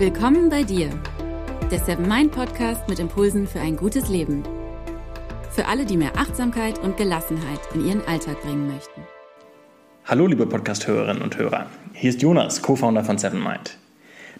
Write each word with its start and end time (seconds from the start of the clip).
Willkommen 0.00 0.48
bei 0.48 0.62
dir, 0.62 0.88
der 1.70 1.78
Seven 1.78 2.08
Mind 2.08 2.32
Podcast 2.32 2.88
mit 2.88 2.98
Impulsen 2.98 3.46
für 3.46 3.60
ein 3.60 3.76
gutes 3.76 4.08
Leben. 4.08 4.42
Für 5.50 5.66
alle, 5.66 5.84
die 5.84 5.98
mehr 5.98 6.16
Achtsamkeit 6.16 6.78
und 6.78 6.96
Gelassenheit 6.96 7.60
in 7.74 7.86
ihren 7.86 8.00
Alltag 8.08 8.40
bringen 8.40 8.66
möchten. 8.66 9.02
Hallo, 10.06 10.26
liebe 10.26 10.46
Podcast-Hörerinnen 10.46 11.22
und 11.22 11.36
Hörer. 11.36 11.66
Hier 11.92 12.08
ist 12.08 12.22
Jonas, 12.22 12.62
Co-Founder 12.62 13.04
von 13.04 13.18
Seven 13.18 13.42
Mind. 13.42 13.76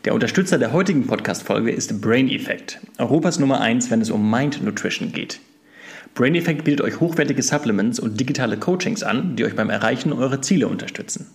Der 0.07 0.15
Unterstützer 0.15 0.57
der 0.57 0.73
heutigen 0.73 1.07
Podcast-Folge 1.07 1.73
ist 1.73 2.01
Brain 2.01 2.31
Effect, 2.31 2.81
Europas 2.97 3.39
Nummer 3.39 3.61
1, 3.61 3.91
wenn 3.91 4.01
es 4.01 4.11
um 4.11 4.31
Mind 4.31 4.65
Nutrition 4.65 5.13
geht. 5.13 5.41
Brain 6.15 6.37
Effect 6.37 6.65
bietet 6.65 6.81
euch 6.81 7.01
hochwertige 7.01 7.43
Supplements 7.43 8.01
und 8.01 8.19
digitale 8.19 8.57
Coachings 8.57 9.03
an, 9.03 9.37
die 9.37 9.45
euch 9.45 9.57
beim 9.57 9.69
Erreichen 9.69 10.15
eurer 10.15 10.41
Ziele 10.41 10.69
unterstützen. 10.69 11.27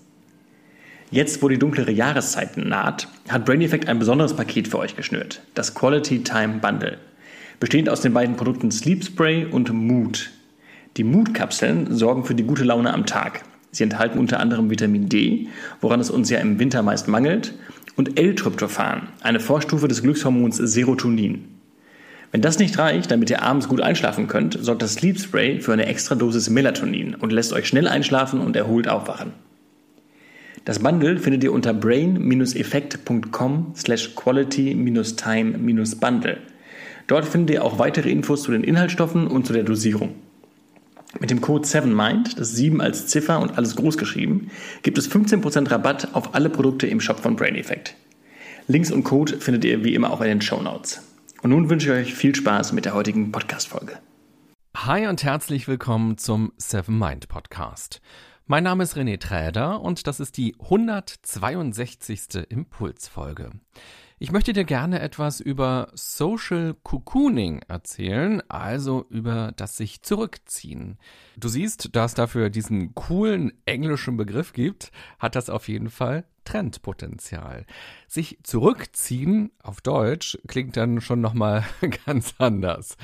Jetzt, 1.12 1.44
wo 1.44 1.50
die 1.50 1.60
dunklere 1.60 1.92
Jahreszeit 1.92 2.58
naht, 2.58 3.08
hat 3.30 3.46
Brain 3.46 3.62
Effect 3.62 3.88
ein 3.88 4.00
besonderes 4.00 4.36
Paket 4.36 4.68
für 4.68 4.80
euch 4.80 4.96
geschnürt, 4.96 5.42
das 5.54 5.76
Quality 5.76 6.24
Time 6.24 6.56
Bundle. 6.60 6.98
Bestehend 7.60 7.90
aus 7.90 8.02
den 8.02 8.14
beiden 8.14 8.36
Produkten 8.36 8.72
Sleep 8.72 9.04
Spray 9.04 9.46
und 9.46 9.72
Mood. 9.72 10.32
Die 10.98 11.04
Mood-Kapseln 11.04 11.96
sorgen 11.96 12.26
für 12.26 12.36
die 12.36 12.44
gute 12.44 12.64
Laune 12.64 12.94
am 12.94 13.06
Tag. 13.06 13.44
Sie 13.72 13.84
enthalten 13.84 14.18
unter 14.18 14.40
anderem 14.40 14.70
Vitamin 14.70 15.08
D, 15.08 15.48
woran 15.80 16.00
es 16.00 16.10
uns 16.10 16.30
ja 16.30 16.40
im 16.40 16.60
Winter 16.60 16.82
meist 16.82 17.08
mangelt, 17.08 17.54
und 17.96 18.20
L-Tryptophan, 18.20 19.08
eine 19.22 19.40
Vorstufe 19.40 19.88
des 19.88 20.02
Glückshormons 20.02 20.58
Serotonin. 20.58 21.46
Wenn 22.32 22.42
das 22.42 22.60
nicht 22.60 22.78
reicht, 22.78 23.12
damit 23.12 23.30
ihr 23.30 23.44
abends 23.44 23.70
gut 23.70 23.80
einschlafen 23.80 24.28
könnt, 24.28 24.58
sorgt 24.60 24.82
das 24.82 24.96
Sleep 24.96 25.20
Spray 25.20 25.62
für 25.62 25.72
eine 25.72 25.86
extra 25.86 26.16
Dosis 26.16 26.50
Melatonin 26.50 27.16
und 27.16 27.32
lässt 27.32 27.54
euch 27.54 27.68
schnell 27.68 27.88
einschlafen 27.88 28.42
und 28.42 28.56
erholt 28.56 28.88
aufwachen. 28.88 29.34
Das 30.66 30.80
Bundle 30.80 31.20
findet 31.20 31.44
ihr 31.44 31.54
unter 31.54 31.76
brain-effekt.com 31.76 33.74
slash 33.76 34.16
quality-time-bundle. 34.16 36.40
Dort 37.06 37.26
findet 37.26 37.54
ihr 37.54 37.64
auch 37.64 37.78
weitere 37.78 38.10
Infos 38.10 38.42
zu 38.42 38.52
den 38.52 38.64
Inhaltsstoffen 38.64 39.28
und 39.28 39.46
zu 39.46 39.54
der 39.54 39.62
Dosierung. 39.62 40.16
Mit 41.20 41.30
dem 41.30 41.40
Code 41.40 41.68
7MIND, 41.68 42.36
das 42.36 42.54
7 42.54 42.82
als 42.82 43.06
Ziffer 43.06 43.40
und 43.40 43.60
alles 43.60 43.76
groß 43.76 44.00
geschrieben, 44.00 44.50
gibt 44.82 44.98
es 44.98 45.08
15% 45.10 45.70
Rabatt 45.70 46.16
auf 46.16 46.34
alle 46.34 46.50
Produkte 46.50 46.88
im 46.88 47.00
Shop 47.00 47.20
von 47.20 47.36
Brain 47.36 47.54
Effect. 47.56 47.94
Links 48.68 48.92
und 48.92 49.04
Code 49.04 49.38
findet 49.38 49.66
ihr 49.66 49.84
wie 49.84 49.94
immer 49.94 50.10
auch 50.10 50.22
in 50.22 50.30
den 50.30 50.42
Show 50.42 50.64
Notes. 50.64 51.04
Und 51.44 51.52
nun 51.52 51.70
wünsche 51.70 51.94
ich 51.94 52.08
euch 52.08 52.16
viel 52.16 52.34
Spaß 52.34 52.74
mit 52.74 52.86
der 52.86 52.96
heutigen 52.96 53.32
Podcast-Folge. 53.32 54.00
Hi 54.76 55.06
und 55.06 55.24
herzlich 55.24 55.68
willkommen 55.68 56.18
zum 56.18 56.54
Seven 56.58 56.98
Mind 56.98 57.28
Podcast. 57.28 58.02
Mein 58.48 58.64
Name 58.64 58.84
ist 58.84 58.96
René 58.96 59.20
Träder 59.20 59.82
und 59.82 60.06
das 60.06 60.20
ist 60.20 60.38
die 60.38 60.56
162. 60.60 62.48
Impulsfolge. 62.48 63.50
Ich 64.18 64.32
möchte 64.32 64.54
dir 64.54 64.64
gerne 64.64 65.02
etwas 65.02 65.42
über 65.42 65.92
Social 65.94 66.74
Cocooning 66.84 67.60
erzählen, 67.68 68.42
also 68.50 69.06
über 69.10 69.52
das 69.58 69.76
sich 69.76 70.04
zurückziehen. 70.04 70.98
Du 71.36 71.50
siehst, 71.50 71.90
da 71.94 72.06
es 72.06 72.14
dafür 72.14 72.50
diesen 72.50 72.96
coolen 72.96 73.52
englischen 73.66 74.16
Begriff 74.16 74.54
gibt, 74.54 74.94
hat 75.20 75.36
das 75.36 75.50
auf 75.50 75.68
jeden 75.68 75.90
Fall 75.90 76.24
Trendpotenzial. 76.46 77.66
Sich 78.08 78.40
zurückziehen 78.44 79.52
auf 79.62 79.82
Deutsch 79.82 80.38
klingt 80.48 80.78
dann 80.78 81.02
schon 81.02 81.20
nochmal 81.20 81.66
ganz 82.06 82.36
anders. 82.38 82.96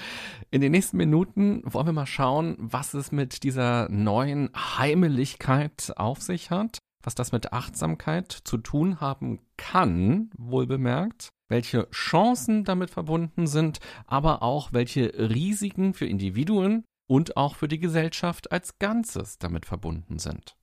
In 0.50 0.62
den 0.62 0.72
nächsten 0.72 0.95
Minuten 0.95 1.62
wollen 1.66 1.88
wir 1.88 1.94
mal 1.94 2.06
schauen, 2.06 2.56
was 2.58 2.94
es 2.94 3.12
mit 3.12 3.44
dieser 3.44 3.89
neuen 3.89 4.50
Heimeligkeit 4.56 5.92
auf 5.98 6.22
sich 6.22 6.52
hat, 6.52 6.78
was 7.04 7.16
das 7.16 7.32
mit 7.32 7.54
Achtsamkeit 7.54 8.32
zu 8.32 8.58
tun 8.58 9.00
haben 9.00 9.39
kann, 9.58 10.30
wohl 10.38 10.67
bemerkt, 10.67 11.30
welche 11.48 11.89
Chancen 11.92 12.64
damit 12.64 12.89
verbunden 12.89 13.48
sind, 13.48 13.80
aber 14.08 14.42
auch 14.42 14.73
welche 14.73 15.14
Risiken 15.17 15.94
für 15.94 16.06
Individuen 16.06 16.84
und 17.08 17.38
auch 17.38 17.56
für 17.56 17.67
die 17.67 17.80
Gesellschaft 17.80 18.52
als 18.52 18.80
Ganzes 18.80 19.38
damit 19.38 19.66
verbunden 19.66 20.17
sind. 20.17 20.56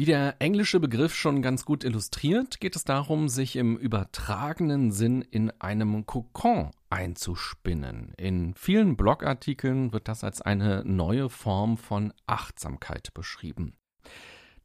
Wie 0.00 0.06
der 0.06 0.36
englische 0.38 0.80
Begriff 0.80 1.14
schon 1.14 1.42
ganz 1.42 1.66
gut 1.66 1.84
illustriert, 1.84 2.58
geht 2.58 2.74
es 2.74 2.84
darum, 2.84 3.28
sich 3.28 3.56
im 3.56 3.76
übertragenen 3.76 4.92
Sinn 4.92 5.20
in 5.20 5.50
einem 5.60 6.06
Kokon 6.06 6.70
einzuspinnen. 6.88 8.14
In 8.16 8.54
vielen 8.54 8.96
Blogartikeln 8.96 9.92
wird 9.92 10.08
das 10.08 10.24
als 10.24 10.40
eine 10.40 10.82
neue 10.86 11.28
Form 11.28 11.76
von 11.76 12.14
Achtsamkeit 12.26 13.12
beschrieben. 13.12 13.76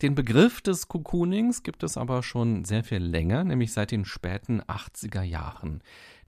Den 0.01 0.13
Begriff 0.13 0.59
des 0.59 0.89
Cocoonings 0.89 1.63
gibt 1.63 1.81
es 1.81 1.95
aber 1.95 2.21
schon 2.21 2.65
sehr 2.65 2.83
viel 2.83 3.01
länger, 3.01 3.45
nämlich 3.45 3.71
seit 3.71 3.91
den 3.91 4.03
späten 4.03 4.61
80er 4.61 5.21
Jahren. 5.21 5.81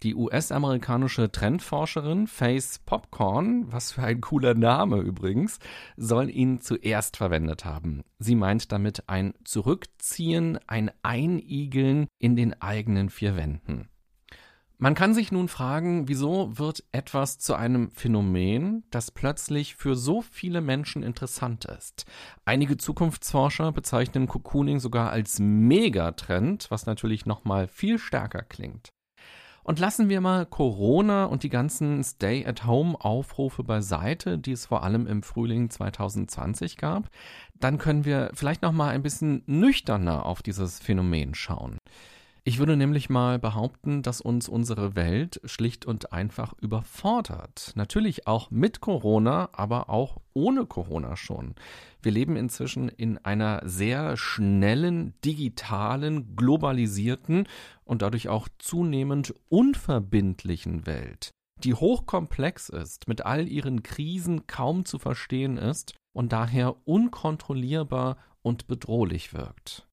Die 0.04 0.16
US-amerikanische 0.16 1.32
Trendforscherin 1.32 2.28
Face 2.28 2.80
Popcorn, 2.80 3.70
was 3.70 3.92
für 3.92 4.04
ein 4.04 4.22
cooler 4.22 4.54
Name 4.54 5.00
übrigens, 5.00 5.60
soll 5.98 6.30
ihn 6.30 6.62
zuerst 6.62 7.18
verwendet 7.18 7.66
haben. 7.66 8.04
Sie 8.20 8.36
meint 8.36 8.72
damit 8.72 9.10
ein 9.10 9.34
Zurückziehen, 9.44 10.60
ein 10.68 10.92
Einigeln 11.02 12.08
in 12.20 12.38
den 12.38 12.62
eigenen 12.62 13.10
vier 13.10 13.36
Wänden. 13.36 13.90
Man 14.80 14.94
kann 14.94 15.16
sich 15.16 15.32
nun 15.32 15.48
fragen, 15.48 16.08
wieso 16.08 16.60
wird 16.60 16.84
etwas 16.92 17.40
zu 17.40 17.56
einem 17.56 17.90
Phänomen, 17.90 18.84
das 18.92 19.10
plötzlich 19.10 19.76
für 19.76 19.96
so 19.96 20.22
viele 20.22 20.62
Menschen 20.62 21.02
interessant 21.02 21.66
ist. 21.66 22.06
Einige 22.46 22.78
Zukunftsforscher 22.78 23.72
bezeichnen 23.72 24.28
Cocooning 24.28 24.80
sogar 24.80 25.10
als 25.10 25.40
Megatrend, 25.40 26.70
was 26.70 26.86
natürlich 26.86 27.26
nochmal 27.26 27.68
viel 27.68 27.98
stärker 27.98 28.44
klingt. 28.44 28.94
Und 29.64 29.80
lassen 29.80 30.10
wir 30.10 30.22
mal 30.22 30.46
Corona 30.46 31.26
und 31.26 31.42
die 31.42 31.50
ganzen 31.50 32.04
Stay-at-Home-Aufrufe 32.04 33.64
beiseite, 33.64 34.38
die 34.38 34.52
es 34.52 34.68
vor 34.68 34.84
allem 34.84 35.08
im 35.08 35.24
Frühling 35.24 35.72
2020 35.72 36.78
gab, 36.78 37.10
dann 37.56 37.80
können 37.80 38.06
wir 38.06 38.30
vielleicht 38.36 38.62
noch 38.62 38.72
mal 38.74 38.90
ein 38.90 39.02
bisschen 39.02 39.42
nüchterner 39.48 40.26
auf 40.28 40.44
dieses 40.44 40.80
Phänomen 40.80 41.34
schauen. 41.34 41.80
Ich 42.48 42.60
würde 42.60 42.78
nämlich 42.78 43.10
mal 43.10 43.40
behaupten, 43.40 44.04
dass 44.04 44.22
uns 44.22 44.48
unsere 44.48 44.96
Welt 44.96 45.42
schlicht 45.44 45.86
und 45.86 46.14
einfach 46.14 46.54
überfordert. 46.62 47.74
Natürlich 47.76 48.26
auch 48.26 48.52
mit 48.52 48.80
Corona, 48.80 49.50
aber 49.52 49.90
auch 49.90 50.22
ohne 50.32 50.66
Corona 50.66 51.18
schon. 51.18 51.56
Wir 52.02 52.14
leben 52.14 52.38
inzwischen 52.38 52.88
in 52.88 53.18
einer 53.18 53.64
sehr 53.66 54.16
schnellen, 54.16 55.14
digitalen, 55.26 56.38
globalisierten 56.38 57.50
und 57.84 58.02
dadurch 58.02 58.30
auch 58.30 58.48
zunehmend 58.60 59.36
unverbindlichen 59.50 60.86
Welt, 60.86 61.32
die 61.66 61.74
hochkomplex 61.74 62.70
ist, 62.70 63.10
mit 63.10 63.26
all 63.26 63.50
ihren 63.50 63.84
Krisen 63.84 64.48
kaum 64.48 64.86
zu 64.86 65.00
verstehen 65.00 65.58
ist 65.58 65.96
und 66.14 66.32
daher 66.32 66.78
unkontrollierbar 66.88 68.16
und 68.42 68.68
bedrohlich 68.68 69.34
wirkt. 69.34 69.86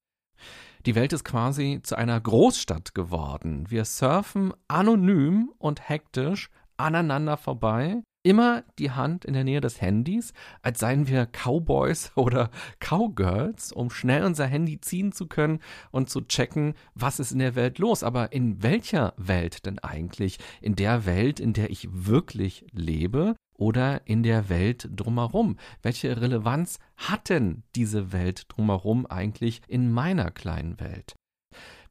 Die 0.87 0.95
Welt 0.95 1.15
ist 1.15 1.25
quasi 1.25 1.81
zu 1.83 1.97
einer 1.97 2.21
Großstadt 2.21 2.95
geworden. 2.95 3.65
Wir 3.71 3.87
surfen 3.87 4.53
anonym 4.69 5.50
und 5.56 5.89
hektisch 5.89 6.50
aneinander 6.77 7.39
vorbei, 7.39 8.03
immer 8.22 8.65
die 8.78 8.91
Hand 8.91 9.25
in 9.25 9.33
der 9.33 9.45
Nähe 9.45 9.62
des 9.62 9.81
Handys, 9.81 10.34
als 10.61 10.81
seien 10.81 11.09
wir 11.09 11.25
Cowboys 11.25 12.12
oder 12.17 12.50
Cowgirls, 12.81 13.72
um 13.72 13.89
schnell 13.89 14.25
unser 14.25 14.47
Handy 14.47 14.78
ziehen 14.78 15.12
zu 15.12 15.27
können 15.27 15.61
und 15.91 16.11
zu 16.11 16.21
checken, 16.21 16.75
was 16.95 17.19
ist 17.19 17.33
in 17.33 17.39
der 17.39 17.55
Welt 17.55 17.78
los. 17.78 18.03
Aber 18.03 18.33
in 18.33 18.62
welcher 18.62 19.15
Welt 19.16 19.65
denn 19.65 19.78
eigentlich? 19.78 20.39
In 20.60 20.77
der 20.77 21.07
Welt, 21.07 21.41
in 21.41 21.54
der 21.54 21.71
ich 21.71 21.89
wirklich 21.91 22.66
lebe? 22.72 23.37
Oder 23.54 24.06
in 24.06 24.22
der 24.22 24.48
Welt 24.48 24.89
drumherum? 24.95 25.56
Welche 25.83 26.21
Relevanz 26.21 26.78
hat 26.97 27.28
denn 27.28 27.62
diese 27.74 28.12
Welt 28.12 28.47
drumherum 28.48 29.06
eigentlich 29.06 29.62
in 29.68 29.91
meiner 29.91 30.30
kleinen 30.30 30.80
Welt? 30.80 31.15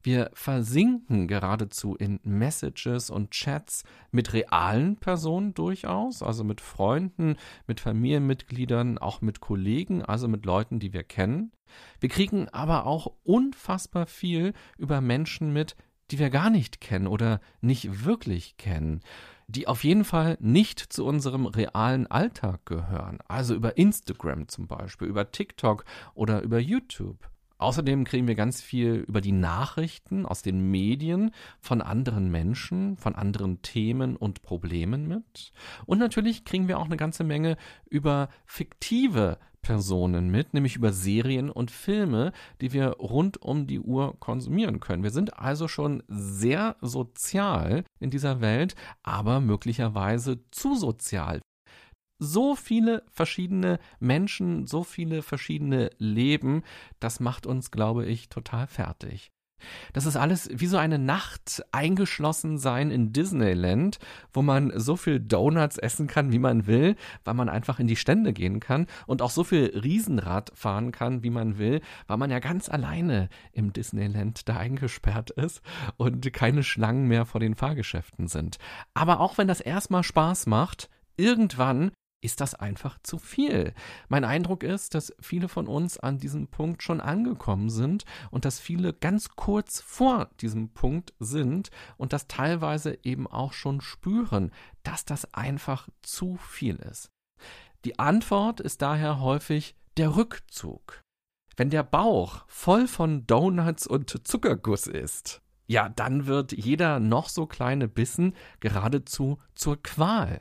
Wir 0.02 0.30
versinken 0.34 1.28
geradezu 1.28 1.96
in 1.96 2.20
Messages 2.24 3.08
und 3.08 3.30
Chats 3.30 3.84
mit 4.10 4.34
realen 4.34 4.96
Personen 4.96 5.54
durchaus, 5.54 6.22
also 6.22 6.44
mit 6.44 6.60
Freunden, 6.60 7.36
mit 7.66 7.80
Familienmitgliedern, 7.80 8.98
auch 8.98 9.22
mit 9.22 9.40
Kollegen, 9.40 10.04
also 10.04 10.28
mit 10.28 10.44
Leuten, 10.44 10.78
die 10.78 10.92
wir 10.92 11.04
kennen. 11.04 11.52
Wir 12.00 12.10
kriegen 12.10 12.50
aber 12.50 12.84
auch 12.84 13.12
unfassbar 13.22 14.04
viel 14.04 14.52
über 14.76 15.00
Menschen 15.00 15.54
mit, 15.54 15.74
die 16.10 16.18
wir 16.18 16.28
gar 16.28 16.50
nicht 16.50 16.82
kennen 16.82 17.06
oder 17.06 17.40
nicht 17.62 18.04
wirklich 18.04 18.58
kennen 18.58 19.00
die 19.46 19.68
auf 19.68 19.84
jeden 19.84 20.04
Fall 20.04 20.36
nicht 20.40 20.80
zu 20.80 21.04
unserem 21.04 21.46
realen 21.46 22.06
Alltag 22.06 22.66
gehören. 22.66 23.18
Also 23.28 23.54
über 23.54 23.76
Instagram 23.76 24.48
zum 24.48 24.66
Beispiel, 24.66 25.08
über 25.08 25.30
TikTok 25.30 25.84
oder 26.14 26.42
über 26.42 26.58
YouTube. 26.58 27.28
Außerdem 27.58 28.04
kriegen 28.04 28.26
wir 28.26 28.34
ganz 28.34 28.60
viel 28.60 29.04
über 29.06 29.20
die 29.20 29.32
Nachrichten 29.32 30.26
aus 30.26 30.42
den 30.42 30.70
Medien 30.70 31.30
von 31.60 31.80
anderen 31.80 32.30
Menschen, 32.30 32.96
von 32.96 33.14
anderen 33.14 33.62
Themen 33.62 34.16
und 34.16 34.42
Problemen 34.42 35.06
mit. 35.06 35.52
Und 35.86 35.98
natürlich 35.98 36.44
kriegen 36.44 36.68
wir 36.68 36.78
auch 36.78 36.86
eine 36.86 36.96
ganze 36.96 37.24
Menge 37.24 37.56
über 37.88 38.28
fiktive 38.44 39.38
Personen 39.64 40.30
mit, 40.30 40.54
nämlich 40.54 40.76
über 40.76 40.92
Serien 40.92 41.50
und 41.50 41.72
Filme, 41.72 42.32
die 42.60 42.72
wir 42.72 42.90
rund 42.90 43.42
um 43.42 43.66
die 43.66 43.80
Uhr 43.80 44.16
konsumieren 44.20 44.78
können. 44.78 45.02
Wir 45.02 45.10
sind 45.10 45.36
also 45.38 45.66
schon 45.66 46.04
sehr 46.06 46.76
sozial 46.80 47.82
in 47.98 48.10
dieser 48.10 48.40
Welt, 48.40 48.76
aber 49.02 49.40
möglicherweise 49.40 50.38
zu 50.52 50.76
sozial. 50.76 51.40
So 52.20 52.54
viele 52.54 53.02
verschiedene 53.10 53.80
Menschen, 53.98 54.68
so 54.68 54.84
viele 54.84 55.22
verschiedene 55.22 55.90
Leben, 55.98 56.62
das 57.00 57.18
macht 57.18 57.44
uns, 57.46 57.72
glaube 57.72 58.06
ich, 58.06 58.28
total 58.28 58.68
fertig. 58.68 59.33
Das 59.92 60.06
ist 60.06 60.16
alles 60.16 60.48
wie 60.52 60.66
so 60.66 60.76
eine 60.76 60.98
Nacht 60.98 61.64
eingeschlossen 61.72 62.58
sein 62.58 62.90
in 62.90 63.12
Disneyland, 63.12 63.98
wo 64.32 64.42
man 64.42 64.72
so 64.74 64.96
viel 64.96 65.20
Donuts 65.20 65.78
essen 65.78 66.06
kann, 66.06 66.32
wie 66.32 66.38
man 66.38 66.66
will, 66.66 66.96
weil 67.24 67.34
man 67.34 67.48
einfach 67.48 67.78
in 67.78 67.86
die 67.86 67.96
Stände 67.96 68.32
gehen 68.32 68.60
kann 68.60 68.86
und 69.06 69.22
auch 69.22 69.30
so 69.30 69.44
viel 69.44 69.66
Riesenrad 69.82 70.52
fahren 70.54 70.92
kann, 70.92 71.22
wie 71.22 71.30
man 71.30 71.58
will, 71.58 71.80
weil 72.06 72.16
man 72.16 72.30
ja 72.30 72.38
ganz 72.38 72.68
alleine 72.68 73.28
im 73.52 73.72
Disneyland 73.72 74.48
da 74.48 74.56
eingesperrt 74.56 75.30
ist 75.30 75.62
und 75.96 76.32
keine 76.32 76.62
Schlangen 76.62 77.08
mehr 77.08 77.26
vor 77.26 77.40
den 77.40 77.54
Fahrgeschäften 77.54 78.28
sind. 78.28 78.58
Aber 78.94 79.20
auch 79.20 79.38
wenn 79.38 79.48
das 79.48 79.60
erstmal 79.60 80.02
Spaß 80.02 80.46
macht, 80.46 80.88
irgendwann 81.16 81.92
ist 82.24 82.40
das 82.40 82.54
einfach 82.54 82.98
zu 83.02 83.18
viel. 83.18 83.74
Mein 84.08 84.24
Eindruck 84.24 84.62
ist, 84.62 84.94
dass 84.94 85.14
viele 85.20 85.48
von 85.48 85.68
uns 85.68 85.98
an 85.98 86.18
diesem 86.18 86.48
Punkt 86.48 86.82
schon 86.82 87.00
angekommen 87.00 87.68
sind 87.68 88.04
und 88.30 88.44
dass 88.44 88.58
viele 88.58 88.94
ganz 88.94 89.36
kurz 89.36 89.80
vor 89.80 90.30
diesem 90.40 90.70
Punkt 90.70 91.12
sind 91.20 91.70
und 91.98 92.12
das 92.14 92.26
teilweise 92.26 92.98
eben 93.04 93.26
auch 93.26 93.52
schon 93.52 93.82
spüren, 93.82 94.52
dass 94.82 95.04
das 95.04 95.32
einfach 95.34 95.88
zu 96.02 96.36
viel 96.36 96.76
ist. 96.76 97.10
Die 97.84 97.98
Antwort 97.98 98.60
ist 98.60 98.80
daher 98.80 99.20
häufig 99.20 99.76
der 99.98 100.16
Rückzug. 100.16 101.02
Wenn 101.56 101.70
der 101.70 101.82
Bauch 101.82 102.44
voll 102.48 102.88
von 102.88 103.26
Donuts 103.26 103.86
und 103.86 104.26
Zuckerguss 104.26 104.86
ist, 104.86 105.42
ja, 105.66 105.88
dann 105.90 106.26
wird 106.26 106.52
jeder 106.52 107.00
noch 107.00 107.28
so 107.28 107.46
kleine 107.46 107.86
Bissen 107.86 108.34
geradezu 108.60 109.38
zur 109.54 109.82
Qual. 109.82 110.40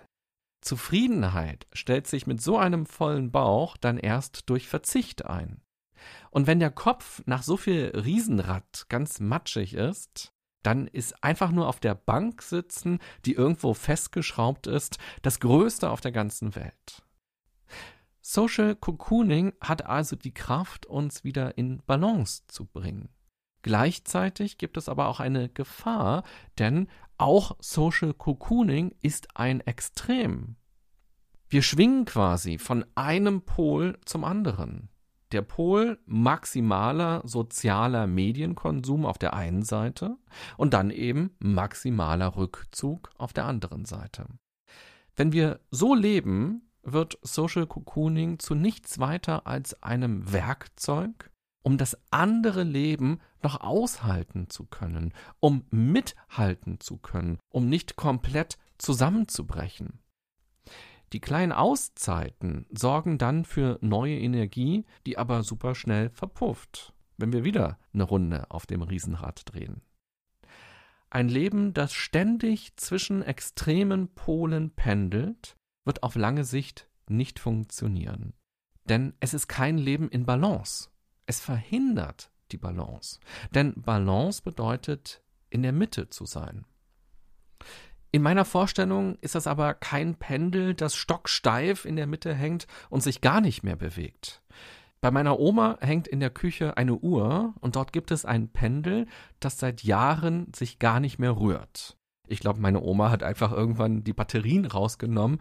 Zufriedenheit 0.64 1.68
stellt 1.74 2.08
sich 2.08 2.26
mit 2.26 2.42
so 2.42 2.58
einem 2.58 2.86
vollen 2.86 3.32
Bauch 3.32 3.78
dann 3.78 3.98
erst 3.98 4.50
durch 4.50 4.68
Verzicht 4.68 5.26
ein. 5.26 5.62
Und 6.32 6.48
wenn 6.48 6.60
der 6.60 6.72
Kopf 6.72 7.22
nach 7.26 7.44
so 7.44 7.58
viel 7.58 7.92
Riesenrad 7.96 8.86
ganz 8.90 9.20
matschig 9.20 9.74
ist, 9.74 10.34
dann 10.64 10.88
ist 10.88 11.24
einfach 11.24 11.52
nur 11.52 11.68
auf 11.68 11.80
der 11.80 11.96
Bank 11.96 12.42
sitzen, 12.42 13.00
die 13.26 13.34
irgendwo 13.34 13.74
festgeschraubt 13.74 14.68
ist, 14.68 14.98
das 15.22 15.40
Größte 15.40 15.90
auf 15.90 16.02
der 16.02 16.12
ganzen 16.12 16.56
Welt. 16.56 17.04
Social 18.22 18.76
Cocooning 18.76 19.54
hat 19.60 19.86
also 19.86 20.16
die 20.16 20.34
Kraft, 20.34 20.86
uns 20.86 21.26
wieder 21.26 21.58
in 21.58 21.84
Balance 21.86 22.44
zu 22.48 22.66
bringen. 22.66 23.10
Gleichzeitig 23.64 24.58
gibt 24.58 24.78
es 24.78 24.90
aber 24.90 25.08
auch 25.08 25.20
eine 25.20 25.50
Gefahr, 25.50 26.24
denn 26.58 26.88
auch 27.18 27.56
Social 27.60 28.14
Cocooning 28.14 28.94
ist 29.02 29.36
ein 29.36 29.62
Extrem. 29.62 30.56
Wir 31.50 31.62
schwingen 31.62 32.06
quasi 32.06 32.58
von 32.58 32.86
einem 32.96 33.44
Pol 33.44 34.00
zum 34.06 34.24
anderen. 34.24 34.90
Der 35.32 35.42
Pol 35.42 36.00
maximaler 36.06 37.22
sozialer 37.26 38.08
Medienkonsum 38.08 39.06
auf 39.06 39.18
der 39.18 39.34
einen 39.34 39.64
Seite 39.64 40.18
und 40.58 40.74
dann 40.74 40.92
eben 40.92 41.36
maximaler 41.40 42.36
Rückzug 42.36 43.10
auf 43.18 43.34
der 43.34 43.46
anderen 43.46 43.86
Seite. 43.86 44.26
Wenn 45.16 45.32
wir 45.32 45.60
so 45.72 45.96
leben, 45.96 46.70
wird 46.84 47.18
Social 47.22 47.66
Cocooning 47.66 48.40
zu 48.40 48.56
nichts 48.56 49.00
weiter 49.00 49.48
als 49.48 49.82
einem 49.82 50.32
Werkzeug, 50.32 51.32
um 51.64 51.78
das 51.78 51.98
andere 52.12 52.64
Leben 52.64 53.20
noch 53.42 53.62
aushalten 53.62 54.50
zu 54.50 54.66
können, 54.66 55.14
um 55.40 55.66
mithalten 55.72 56.80
zu 56.80 56.98
können, 56.98 57.40
um 57.50 57.68
nicht 57.68 57.96
komplett 57.96 58.58
zusammenzubrechen. 58.78 60.00
Die 61.14 61.22
kleinen 61.22 61.52
Auszeiten 61.52 62.66
sorgen 62.72 63.18
dann 63.18 63.46
für 63.46 63.78
neue 63.82 64.18
Energie, 64.18 64.86
die 65.06 65.18
aber 65.18 65.44
super 65.44 65.76
schnell 65.76 66.10
verpufft, 66.10 66.94
wenn 67.18 67.32
wir 67.32 67.44
wieder 67.44 67.78
eine 67.94 68.04
Runde 68.04 68.50
auf 68.50 68.66
dem 68.66 68.82
Riesenrad 68.82 69.44
drehen. 69.46 69.82
Ein 71.12 71.30
Leben, 71.30 71.76
das 71.76 71.94
ständig 71.94 72.76
zwischen 72.78 73.22
extremen 73.22 74.08
Polen 74.16 74.72
pendelt, 74.72 75.56
wird 75.86 76.02
auf 76.02 76.16
lange 76.16 76.44
Sicht 76.44 76.90
nicht 77.08 77.38
funktionieren. 77.38 78.34
Denn 78.86 79.14
es 79.20 79.36
ist 79.36 79.48
kein 79.48 79.78
Leben 79.78 80.10
in 80.10 80.26
Balance. 80.26 80.90
Es 81.26 81.40
verhindert 81.40 82.30
die 82.52 82.58
Balance. 82.58 83.20
Denn 83.54 83.74
Balance 83.76 84.42
bedeutet, 84.42 85.22
in 85.50 85.64
der 85.64 85.72
Mitte 85.72 86.10
zu 86.10 86.26
sein. 86.26 86.66
In 88.12 88.22
meiner 88.22 88.46
Vorstellung 88.46 89.18
ist 89.22 89.36
das 89.36 89.48
aber 89.48 89.74
kein 89.74 90.16
Pendel, 90.16 90.76
das 90.76 90.96
stocksteif 90.96 91.86
in 91.86 91.96
der 91.96 92.06
Mitte 92.06 92.34
hängt 92.34 92.68
und 92.90 93.02
sich 93.02 93.22
gar 93.22 93.42
nicht 93.42 93.64
mehr 93.64 93.76
bewegt. 93.76 94.44
Bei 95.02 95.12
meiner 95.12 95.40
Oma 95.40 95.78
hängt 95.82 96.08
in 96.08 96.20
der 96.20 96.30
Küche 96.30 96.78
eine 96.78 96.96
Uhr 96.96 97.54
und 97.60 97.76
dort 97.76 97.92
gibt 97.92 98.12
es 98.12 98.24
ein 98.24 98.50
Pendel, 98.50 99.08
das 99.40 99.60
seit 99.60 99.84
Jahren 99.84 100.54
sich 100.54 100.80
gar 100.80 101.00
nicht 101.00 101.20
mehr 101.20 101.38
rührt. 101.38 101.98
Ich 102.28 102.40
glaube, 102.40 102.62
meine 102.62 102.82
Oma 102.82 103.10
hat 103.10 103.22
einfach 103.22 103.52
irgendwann 103.52 104.04
die 104.04 104.14
Batterien 104.14 104.66
rausgenommen, 104.66 105.40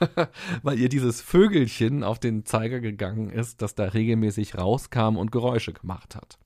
weil 0.62 0.78
ihr 0.78 0.88
dieses 0.88 1.20
Vögelchen 1.20 2.02
auf 2.02 2.18
den 2.18 2.44
Zeiger 2.44 2.80
gegangen 2.80 3.30
ist, 3.30 3.62
das 3.62 3.74
da 3.74 3.84
regelmäßig 3.84 4.58
rauskam 4.58 5.16
und 5.16 5.30
Geräusche 5.30 5.72
gemacht 5.72 6.16
hat. 6.16 6.38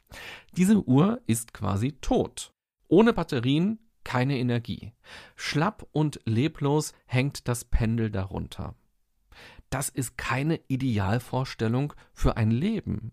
Diese 0.56 0.86
Uhr 0.86 1.20
ist 1.26 1.54
quasi 1.54 1.92
tot. 2.00 2.52
Ohne 2.88 3.12
Batterien 3.12 3.78
keine 4.04 4.38
Energie. 4.38 4.92
Schlapp 5.36 5.86
und 5.92 6.20
leblos 6.24 6.92
hängt 7.06 7.48
das 7.48 7.64
Pendel 7.64 8.10
darunter. 8.10 8.74
Das 9.70 9.88
ist 9.88 10.18
keine 10.18 10.60
Idealvorstellung 10.68 11.94
für 12.12 12.36
ein 12.36 12.50
Leben. 12.50 13.12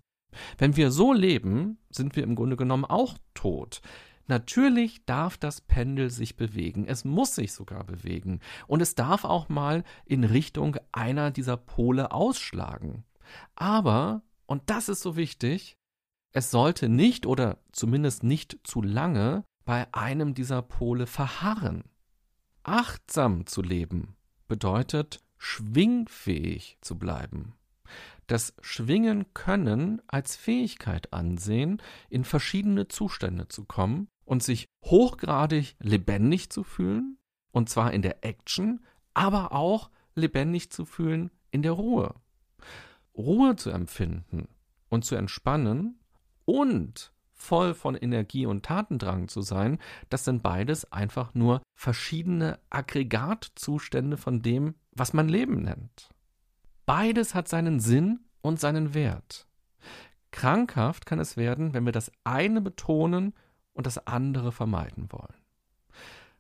Wenn 0.57 0.75
wir 0.75 0.91
so 0.91 1.13
leben, 1.13 1.77
sind 1.89 2.15
wir 2.15 2.23
im 2.23 2.35
Grunde 2.35 2.57
genommen 2.57 2.85
auch 2.85 3.17
tot. 3.33 3.81
Natürlich 4.27 5.05
darf 5.05 5.37
das 5.37 5.61
Pendel 5.61 6.09
sich 6.09 6.35
bewegen. 6.35 6.85
Es 6.85 7.05
muss 7.05 7.35
sich 7.35 7.53
sogar 7.53 7.83
bewegen. 7.83 8.41
Und 8.67 8.81
es 8.81 8.95
darf 8.95 9.23
auch 9.23 9.49
mal 9.49 9.83
in 10.05 10.23
Richtung 10.23 10.77
einer 10.91 11.31
dieser 11.31 11.57
Pole 11.57 12.11
ausschlagen. 12.11 13.05
Aber, 13.55 14.21
und 14.45 14.69
das 14.69 14.89
ist 14.89 15.01
so 15.01 15.15
wichtig, 15.15 15.77
es 16.33 16.51
sollte 16.51 16.89
nicht 16.89 17.25
oder 17.25 17.59
zumindest 17.71 18.23
nicht 18.23 18.59
zu 18.63 18.81
lange 18.81 19.43
bei 19.65 19.91
einem 19.93 20.33
dieser 20.33 20.61
Pole 20.61 21.07
verharren. 21.07 21.83
Achtsam 22.63 23.45
zu 23.45 23.61
leben 23.61 24.15
bedeutet 24.47 25.21
schwingfähig 25.37 26.77
zu 26.81 26.97
bleiben 26.97 27.57
das 28.27 28.53
Schwingen 28.61 29.33
können 29.33 30.01
als 30.07 30.35
Fähigkeit 30.35 31.13
ansehen, 31.13 31.81
in 32.09 32.25
verschiedene 32.25 32.87
Zustände 32.89 33.47
zu 33.47 33.65
kommen 33.65 34.09
und 34.27 34.43
sich 34.43 34.67
hochgradig 34.83 35.75
lebendig 35.79 36.49
zu 36.49 36.63
fühlen, 36.63 37.17
und 37.51 37.69
zwar 37.69 37.93
in 37.93 38.01
der 38.01 38.23
Action, 38.25 38.81
aber 39.13 39.53
auch 39.53 39.89
lebendig 40.15 40.69
zu 40.69 40.85
fühlen 40.85 41.31
in 41.49 41.61
der 41.61 41.71
Ruhe. 41.71 42.13
Ruhe 43.15 43.55
zu 43.55 43.71
empfinden 43.71 44.49
und 44.89 45.05
zu 45.05 45.15
entspannen 45.15 45.99
und 46.45 47.13
voll 47.33 47.73
von 47.73 47.95
Energie 47.95 48.45
und 48.45 48.65
Tatendrang 48.65 49.29
zu 49.29 49.41
sein, 49.41 49.79
das 50.09 50.25
sind 50.25 50.43
beides 50.43 50.91
einfach 50.91 51.33
nur 51.33 51.61
verschiedene 51.73 52.59
Aggregatzustände 52.69 54.17
von 54.17 54.41
dem, 54.41 54.75
was 54.91 55.13
man 55.13 55.29
Leben 55.29 55.61
nennt. 55.63 56.09
Beides 56.85 57.33
hat 57.33 57.47
seinen 57.47 57.79
Sinn 57.79 58.19
und 58.41 58.59
seinen 58.59 58.93
Wert. 58.93 59.47
Krankhaft 60.31 61.05
kann 61.05 61.19
es 61.19 61.37
werden, 61.37 61.73
wenn 61.73 61.85
wir 61.85 61.93
das 61.93 62.11
eine 62.23 62.59
betonen 62.59 63.33
und 63.77 63.85
das 63.85 64.05
andere 64.07 64.51
vermeiden 64.51 65.07
wollen. 65.11 65.35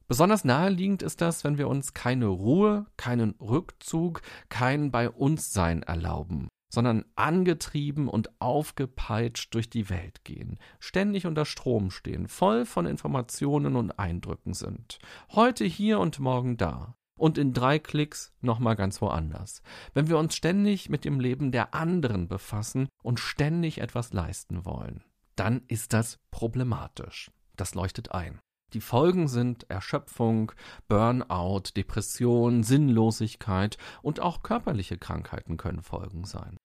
Besonders 0.07 0.45
naheliegend 0.45 1.01
ist 1.01 1.21
das, 1.21 1.43
wenn 1.43 1.57
wir 1.57 1.67
uns 1.67 1.93
keine 1.93 2.27
Ruhe, 2.27 2.85
keinen 2.95 3.31
Rückzug, 3.41 4.21
kein 4.49 4.89
Bei 4.89 5.09
uns 5.09 5.51
Sein 5.51 5.83
erlauben, 5.83 6.47
sondern 6.69 7.03
angetrieben 7.15 8.07
und 8.07 8.31
aufgepeitscht 8.41 9.53
durch 9.53 9.69
die 9.69 9.89
Welt 9.89 10.23
gehen, 10.23 10.59
ständig 10.79 11.25
unter 11.25 11.43
Strom 11.43 11.91
stehen, 11.91 12.27
voll 12.27 12.65
von 12.65 12.85
Informationen 12.85 13.75
und 13.75 13.99
Eindrücken 13.99 14.53
sind, 14.53 14.99
heute 15.33 15.65
hier 15.65 15.99
und 15.99 16.19
morgen 16.19 16.55
da, 16.55 16.95
und 17.17 17.37
in 17.37 17.51
drei 17.51 17.79
Klicks 17.79 18.31
nochmal 18.41 18.75
ganz 18.75 19.01
woanders. 19.01 19.61
Wenn 19.93 20.07
wir 20.07 20.17
uns 20.17 20.35
ständig 20.35 20.89
mit 20.89 21.03
dem 21.03 21.19
Leben 21.19 21.51
der 21.51 21.73
anderen 21.73 22.27
befassen 22.27 22.87
und 23.03 23.19
ständig 23.19 23.79
etwas 23.79 24.13
leisten 24.13 24.63
wollen, 24.65 25.03
dann 25.39 25.63
ist 25.67 25.93
das 25.93 26.19
problematisch. 26.31 27.31
Das 27.55 27.75
leuchtet 27.75 28.11
ein. 28.11 28.39
Die 28.73 28.81
Folgen 28.81 29.27
sind 29.29 29.69
Erschöpfung, 29.69 30.51
Burnout, 30.89 31.71
Depression, 31.75 32.63
Sinnlosigkeit 32.63 33.77
und 34.01 34.19
auch 34.19 34.43
körperliche 34.43 34.97
Krankheiten 34.97 35.55
können 35.55 35.81
Folgen 35.81 36.25
sein. 36.25 36.57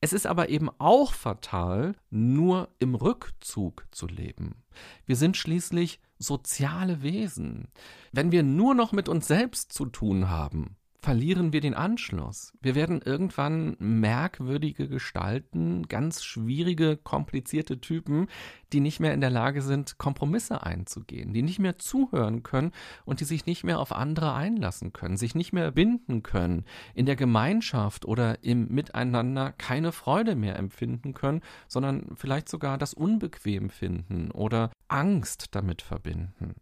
Es 0.00 0.12
ist 0.12 0.26
aber 0.26 0.50
eben 0.50 0.70
auch 0.78 1.12
fatal, 1.12 1.96
nur 2.10 2.68
im 2.78 2.94
Rückzug 2.94 3.86
zu 3.90 4.06
leben. 4.06 4.62
Wir 5.06 5.16
sind 5.16 5.36
schließlich 5.36 6.00
soziale 6.18 7.02
Wesen. 7.02 7.68
Wenn 8.12 8.30
wir 8.30 8.42
nur 8.42 8.74
noch 8.74 8.92
mit 8.92 9.08
uns 9.08 9.26
selbst 9.26 9.72
zu 9.72 9.86
tun 9.86 10.28
haben, 10.28 10.76
verlieren 11.06 11.52
wir 11.52 11.60
den 11.60 11.74
Anschluss. 11.74 12.52
Wir 12.60 12.74
werden 12.74 13.00
irgendwann 13.00 13.76
merkwürdige 13.78 14.88
Gestalten, 14.88 15.86
ganz 15.86 16.24
schwierige, 16.24 16.96
komplizierte 16.96 17.80
Typen, 17.80 18.26
die 18.72 18.80
nicht 18.80 18.98
mehr 18.98 19.14
in 19.14 19.20
der 19.20 19.30
Lage 19.30 19.62
sind, 19.62 19.98
Kompromisse 19.98 20.64
einzugehen, 20.64 21.32
die 21.32 21.42
nicht 21.42 21.60
mehr 21.60 21.78
zuhören 21.78 22.42
können 22.42 22.72
und 23.04 23.20
die 23.20 23.24
sich 23.24 23.46
nicht 23.46 23.62
mehr 23.62 23.78
auf 23.78 23.92
andere 23.92 24.34
einlassen 24.34 24.92
können, 24.92 25.16
sich 25.16 25.36
nicht 25.36 25.52
mehr 25.52 25.70
binden 25.70 26.24
können, 26.24 26.64
in 26.92 27.06
der 27.06 27.14
Gemeinschaft 27.14 28.04
oder 28.04 28.42
im 28.42 28.66
Miteinander 28.66 29.52
keine 29.52 29.92
Freude 29.92 30.34
mehr 30.34 30.58
empfinden 30.58 31.14
können, 31.14 31.40
sondern 31.68 32.16
vielleicht 32.16 32.48
sogar 32.48 32.78
das 32.78 32.94
unbequem 32.94 33.70
finden 33.70 34.32
oder 34.32 34.72
Angst 34.88 35.54
damit 35.54 35.82
verbinden. 35.82 36.56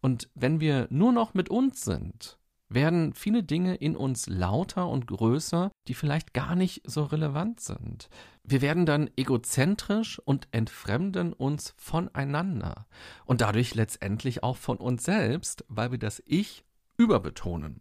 Und 0.00 0.30
wenn 0.34 0.58
wir 0.58 0.88
nur 0.90 1.12
noch 1.12 1.32
mit 1.32 1.48
uns 1.48 1.82
sind, 1.82 2.38
werden 2.68 3.14
viele 3.14 3.42
Dinge 3.42 3.76
in 3.76 3.96
uns 3.96 4.26
lauter 4.26 4.88
und 4.88 5.06
größer, 5.06 5.70
die 5.88 5.94
vielleicht 5.94 6.34
gar 6.34 6.56
nicht 6.56 6.82
so 6.84 7.04
relevant 7.04 7.60
sind. 7.60 8.08
Wir 8.42 8.60
werden 8.60 8.86
dann 8.86 9.10
egozentrisch 9.16 10.18
und 10.18 10.48
entfremden 10.50 11.32
uns 11.32 11.74
voneinander 11.76 12.86
und 13.24 13.40
dadurch 13.40 13.74
letztendlich 13.74 14.42
auch 14.42 14.56
von 14.56 14.78
uns 14.78 15.04
selbst, 15.04 15.64
weil 15.68 15.90
wir 15.92 15.98
das 15.98 16.22
Ich 16.26 16.64
überbetonen. 16.96 17.80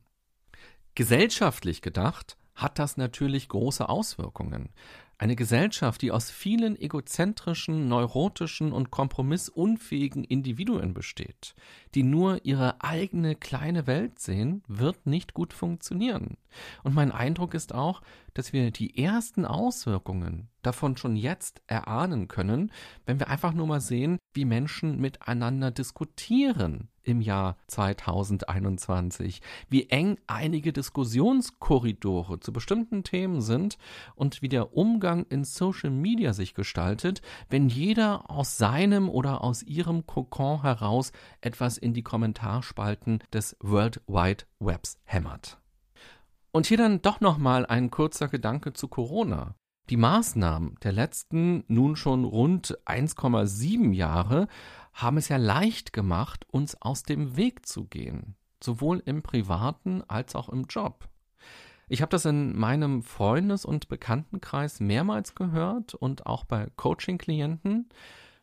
Gesellschaftlich 0.96 1.82
gedacht 1.82 2.38
hat 2.56 2.80
das 2.80 2.96
natürlich 2.96 3.50
große 3.50 3.88
Auswirkungen. 3.88 4.70
Eine 5.18 5.38
Gesellschaft, 5.38 6.02
die 6.02 6.12
aus 6.12 6.30
vielen 6.30 6.78
egozentrischen, 6.78 7.88
neurotischen 7.88 8.74
und 8.74 8.92
kompromissunfähigen 8.92 10.26
Individuen 10.26 10.94
besteht, 10.94 11.56
die 11.94 12.04
nur 12.04 12.44
ihre 12.44 12.82
eigene 12.82 13.36
kleine 13.36 13.88
Welt 13.88 14.20
sehen, 14.20 14.62
wird 14.68 15.06
nicht 15.06 15.34
gut 15.34 15.54
funktionieren. 15.54 16.36
Und 16.84 16.96
mein 16.96 17.14
Eindruck 17.14 17.54
ist 17.54 17.74
auch, 17.74 18.02
dass 18.34 18.52
wir 18.52 18.72
die 18.72 19.02
ersten 19.02 19.46
Auswirkungen 19.46 20.50
davon 20.62 20.98
schon 20.98 21.16
jetzt 21.16 21.62
erahnen 21.68 22.28
können, 22.28 22.72
wenn 23.06 23.20
wir 23.20 23.30
einfach 23.30 23.54
nur 23.54 23.68
mal 23.68 23.82
sehen, 23.82 24.18
wie 24.34 24.44
Menschen 24.44 25.00
miteinander 25.00 25.72
diskutieren 25.72 26.90
im 27.06 27.22
Jahr 27.22 27.58
2021, 27.68 29.42
wie 29.70 29.90
eng 29.90 30.18
einige 30.28 30.74
Diskussionskorridore 30.74 32.40
zu 32.40 32.52
bestimmten 32.52 33.04
Themen 33.04 33.42
sind 33.42 33.78
und 34.16 34.42
wie 34.42 34.50
der 34.50 34.76
Umgang 34.76 35.26
in 35.30 35.44
Social 35.44 35.92
Media 35.92 36.34
sich 36.34 36.54
gestaltet, 36.54 37.22
wenn 37.50 37.70
jeder 37.70 38.30
aus 38.30 38.58
seinem 38.58 39.10
oder 39.10 39.44
aus 39.44 39.64
ihrem 39.64 40.06
Kokon 40.06 40.62
heraus 40.62 41.12
etwas 41.42 41.78
in 41.78 41.94
die 41.94 42.04
Kommentarspalten 42.04 43.20
des 43.32 43.56
World 43.62 44.02
Wide 44.08 44.46
Webs 44.60 45.00
hämmert. 45.06 45.60
Und 46.52 46.68
hier 46.68 46.78
dann 46.78 47.02
doch 47.02 47.20
nochmal 47.20 47.66
ein 47.66 47.92
kurzer 47.92 48.28
Gedanke 48.30 48.74
zu 48.74 48.88
Corona. 48.88 49.56
Die 49.90 49.98
Maßnahmen 49.98 50.78
der 50.84 50.92
letzten 50.92 51.64
nun 51.68 51.96
schon 51.96 52.24
rund 52.24 52.76
1,7 52.86 53.92
Jahre 53.94 54.48
haben 54.94 55.18
es 55.18 55.30
ja 55.30 55.38
leicht 55.38 55.94
gemacht, 55.94 56.46
uns 56.50 56.82
aus 56.82 57.04
dem 57.04 57.38
Weg 57.38 57.68
zu 57.68 57.86
gehen, 57.86 58.36
sowohl 58.64 59.04
im 59.06 59.22
privaten 59.22 60.02
als 60.08 60.36
auch 60.36 60.50
im 60.50 60.66
Job. 60.68 61.08
Ich 61.88 62.02
habe 62.02 62.10
das 62.10 62.26
in 62.26 62.58
meinem 62.58 63.04
Freundes- 63.04 63.64
und 63.64 63.88
Bekanntenkreis 63.88 64.80
mehrmals 64.80 65.36
gehört 65.36 65.94
und 65.94 66.26
auch 66.26 66.46
bei 66.46 66.68
Coaching-Klienten. 66.78 67.88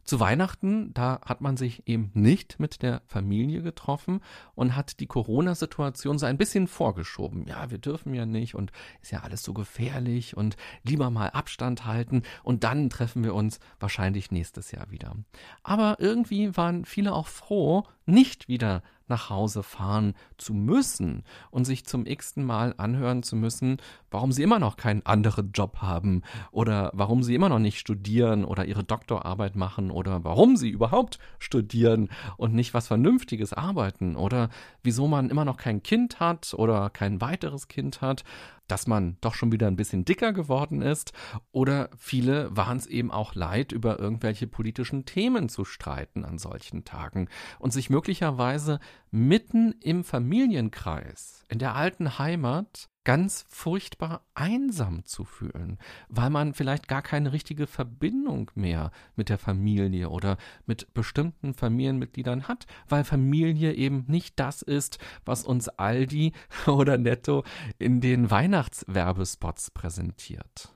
Zu 0.04 0.18
Weihnachten, 0.18 0.92
da 0.94 1.20
hat 1.24 1.40
man 1.40 1.56
sich 1.56 1.86
eben 1.86 2.10
nicht 2.14 2.58
mit 2.58 2.82
der 2.82 3.02
Familie 3.06 3.62
getroffen 3.62 4.20
und 4.56 4.74
hat 4.74 4.98
die 4.98 5.06
Corona-Situation 5.06 6.18
so 6.18 6.26
ein 6.26 6.38
bisschen 6.38 6.66
vorgeschoben. 6.66 7.46
Ja, 7.46 7.70
wir 7.70 7.78
dürfen 7.78 8.12
ja 8.12 8.26
nicht 8.26 8.56
und 8.56 8.72
ist 9.00 9.12
ja 9.12 9.20
alles 9.20 9.44
so 9.44 9.52
gefährlich 9.52 10.36
und 10.36 10.56
lieber 10.82 11.10
mal 11.10 11.28
Abstand 11.30 11.86
halten 11.86 12.22
und 12.42 12.64
dann 12.64 12.90
treffen 12.90 13.22
wir 13.22 13.34
uns 13.34 13.60
wahrscheinlich 13.78 14.32
nächstes 14.32 14.72
Jahr 14.72 14.90
wieder. 14.90 15.14
Aber 15.62 15.96
irgendwie 16.00 16.56
waren 16.56 16.84
viele 16.84 17.12
auch 17.12 17.28
froh, 17.28 17.84
nicht 18.04 18.48
wieder 18.48 18.82
nach 19.08 19.30
Hause 19.30 19.62
fahren 19.62 20.14
zu 20.38 20.54
müssen 20.54 21.24
und 21.50 21.64
sich 21.64 21.84
zum 21.84 22.06
x-ten 22.06 22.44
Mal 22.44 22.74
anhören 22.76 23.22
zu 23.22 23.36
müssen, 23.36 23.78
warum 24.10 24.32
sie 24.32 24.42
immer 24.42 24.58
noch 24.58 24.76
keinen 24.76 25.04
anderen 25.06 25.52
Job 25.52 25.78
haben 25.78 26.22
oder 26.50 26.90
warum 26.94 27.22
sie 27.22 27.34
immer 27.34 27.48
noch 27.48 27.58
nicht 27.58 27.78
studieren 27.78 28.44
oder 28.44 28.64
ihre 28.64 28.84
Doktorarbeit 28.84 29.56
machen 29.56 29.90
oder 29.90 30.24
warum 30.24 30.56
sie 30.56 30.70
überhaupt 30.70 31.18
studieren 31.38 32.08
und 32.36 32.54
nicht 32.54 32.74
was 32.74 32.88
Vernünftiges 32.88 33.52
arbeiten 33.52 34.16
oder 34.16 34.48
wieso 34.82 35.08
man 35.08 35.30
immer 35.30 35.44
noch 35.44 35.56
kein 35.56 35.82
Kind 35.82 36.20
hat 36.20 36.54
oder 36.54 36.90
kein 36.90 37.20
weiteres 37.20 37.68
Kind 37.68 38.00
hat 38.00 38.24
dass 38.72 38.86
man 38.86 39.18
doch 39.20 39.34
schon 39.34 39.52
wieder 39.52 39.66
ein 39.66 39.76
bisschen 39.76 40.06
dicker 40.06 40.32
geworden 40.32 40.80
ist 40.80 41.12
oder 41.50 41.90
viele 41.98 42.56
waren 42.56 42.78
es 42.78 42.86
eben 42.86 43.10
auch 43.10 43.34
leid, 43.34 43.70
über 43.70 43.98
irgendwelche 43.98 44.46
politischen 44.46 45.04
Themen 45.04 45.50
zu 45.50 45.66
streiten 45.66 46.24
an 46.24 46.38
solchen 46.38 46.82
Tagen 46.82 47.28
und 47.58 47.74
sich 47.74 47.90
möglicherweise 47.90 48.80
mitten 49.10 49.74
im 49.82 50.04
Familienkreis, 50.04 51.44
in 51.50 51.58
der 51.58 51.74
alten 51.74 52.18
Heimat, 52.18 52.88
ganz 53.04 53.44
furchtbar 53.48 54.22
einsam 54.34 55.04
zu 55.04 55.24
fühlen, 55.24 55.78
weil 56.08 56.30
man 56.30 56.54
vielleicht 56.54 56.88
gar 56.88 57.02
keine 57.02 57.32
richtige 57.32 57.66
Verbindung 57.66 58.50
mehr 58.54 58.90
mit 59.16 59.28
der 59.28 59.38
Familie 59.38 60.08
oder 60.10 60.36
mit 60.66 60.92
bestimmten 60.94 61.54
Familienmitgliedern 61.54 62.48
hat, 62.48 62.66
weil 62.88 63.04
Familie 63.04 63.72
eben 63.74 64.04
nicht 64.06 64.38
das 64.38 64.62
ist, 64.62 64.98
was 65.24 65.44
uns 65.44 65.68
Aldi 65.68 66.32
oder 66.66 66.98
Netto 66.98 67.44
in 67.78 68.00
den 68.00 68.30
Weihnachtswerbespots 68.30 69.70
präsentiert. 69.70 70.72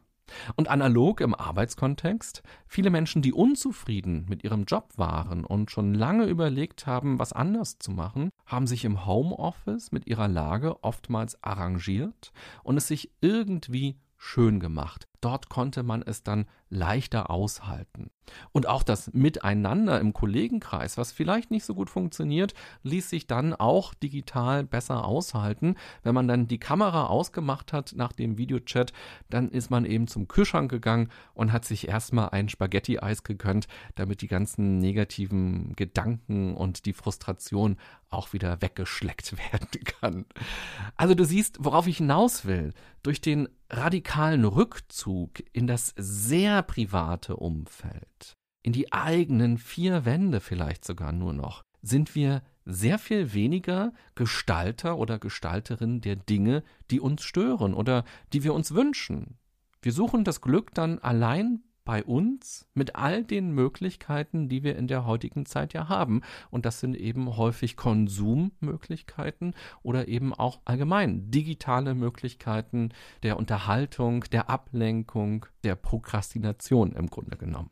Und 0.57 0.69
analog 0.69 1.21
im 1.21 1.35
Arbeitskontext, 1.35 2.43
viele 2.67 2.91
Menschen, 2.91 3.23
die 3.23 3.33
unzufrieden 3.33 4.27
mit 4.29 4.45
ihrem 4.45 4.65
Job 4.65 4.91
waren 4.97 5.45
und 5.45 5.71
schon 5.71 5.95
lange 5.95 6.27
überlegt 6.27 6.87
haben, 6.87 7.19
was 7.19 7.33
anders 7.33 7.79
zu 7.79 7.91
machen, 7.91 8.31
haben 8.45 8.67
sich 8.67 8.85
im 8.85 9.07
Homeoffice 9.07 9.93
mit 9.93 10.07
ihrer 10.07 10.29
Lage 10.29 10.83
oftmals 10.83 11.43
arrangiert 11.43 12.33
und 12.63 12.77
es 12.77 12.89
sich 12.89 13.11
irgendwie 13.21 13.97
schön 14.17 14.61
gemacht. 14.61 15.07
Dort 15.27 15.49
konnte 15.49 15.83
man 15.83 16.03
es 16.03 16.23
dann 16.23 16.47
leichter 16.71 17.31
aushalten. 17.31 18.13
Und 18.53 18.69
auch 18.69 18.85
das 18.85 19.13
Miteinander 19.13 20.01
im 20.01 20.13
Kollegenkreis, 20.13 20.97
was 20.99 21.11
vielleicht 21.11 21.51
nicht 21.51 21.65
so 21.65 21.75
gut 21.75 21.91
funktioniert, 21.91 22.55
ließ 22.85 23.11
sich 23.11 23.27
dann 23.27 23.53
auch 23.53 23.93
digital 23.95 24.63
besser 24.63 25.05
aushalten. 25.05 25.75
Wenn 26.05 26.15
man 26.15 26.29
dann 26.29 26.47
die 26.47 26.61
Kamera 26.61 27.07
ausgemacht 27.07 27.73
hat 27.73 27.95
nach 27.97 28.13
dem 28.13 28.39
Videochat, 28.39 28.93
dann 29.29 29.51
ist 29.51 29.69
man 29.69 29.85
eben 29.85 30.07
zum 30.07 30.29
Kühlschrank 30.29 30.71
gegangen 30.71 31.09
und 31.35 31.51
hat 31.53 31.65
sich 31.65 31.89
erstmal 31.89 32.29
ein 32.29 32.49
Spaghetti-Eis 32.49 33.25
gegönnt, 33.25 33.67
damit 33.97 34.23
die 34.23 34.29
ganzen 34.29 34.79
negativen 34.79 35.75
Gedanken 35.75 36.55
und 36.55 36.87
die 36.87 36.93
Frustration 36.93 37.79
auch 38.11 38.33
wieder 38.33 38.63
weggeschleckt 38.63 39.37
werden 39.53 39.85
kann. 39.85 40.25
Also 40.97 41.17
du 41.17 41.25
siehst, 41.25 41.65
worauf 41.65 41.89
ich 41.89 41.97
hinaus 41.97 42.45
will. 42.45 42.73
Durch 43.03 43.21
den 43.21 43.49
radikalen 43.71 44.45
Rückzug 44.45 45.16
in 45.53 45.67
das 45.67 45.95
sehr 45.97 46.63
private 46.63 47.37
Umfeld, 47.37 48.35
in 48.63 48.73
die 48.73 48.93
eigenen 48.93 49.59
vier 49.59 50.05
Wände 50.05 50.41
vielleicht 50.41 50.85
sogar 50.85 51.13
nur 51.13 51.33
noch, 51.33 51.63
sind 51.83 52.15
wir 52.15 52.43
sehr 52.65 52.99
viel 52.99 53.33
weniger 53.33 53.93
Gestalter 54.15 54.99
oder 54.99 55.19
Gestalterin 55.19 56.01
der 56.01 56.17
Dinge, 56.17 56.65
die 56.91 57.01
uns 57.01 57.23
stören 57.23 57.75
oder 57.75 58.05
die 58.33 58.43
wir 58.43 58.55
uns 58.55 58.75
wünschen. 58.75 59.39
Wir 59.83 59.93
suchen 59.93 60.25
das 60.25 60.41
Glück 60.41 60.75
dann 60.75 60.99
allein 60.99 61.63
bei 61.87 62.05
uns 62.05 62.69
mit 62.75 62.97
all 62.97 63.25
den 63.25 63.53
Möglichkeiten, 63.53 64.51
die 64.51 64.63
wir 64.63 64.77
in 64.77 64.89
der 64.89 65.07
heutigen 65.07 65.47
Zeit 65.47 65.73
ja 65.73 65.89
haben. 65.89 66.21
Und 66.51 66.67
das 66.67 66.81
sind 66.81 66.95
eben 66.95 67.39
häufig 67.39 67.77
Konsummöglichkeiten 67.77 69.55
oder 69.83 70.09
eben 70.09 70.35
auch 70.35 70.61
allgemein 70.67 71.31
digitale 71.31 71.95
Möglichkeiten 71.95 72.91
der 73.23 73.39
Unterhaltung, 73.39 74.25
der 74.33 74.51
Ablenkung, 74.51 75.47
der 75.65 75.77
Prokrastination 75.77 76.93
im 76.93 77.07
Grunde 77.07 77.39
genommen. 77.39 77.71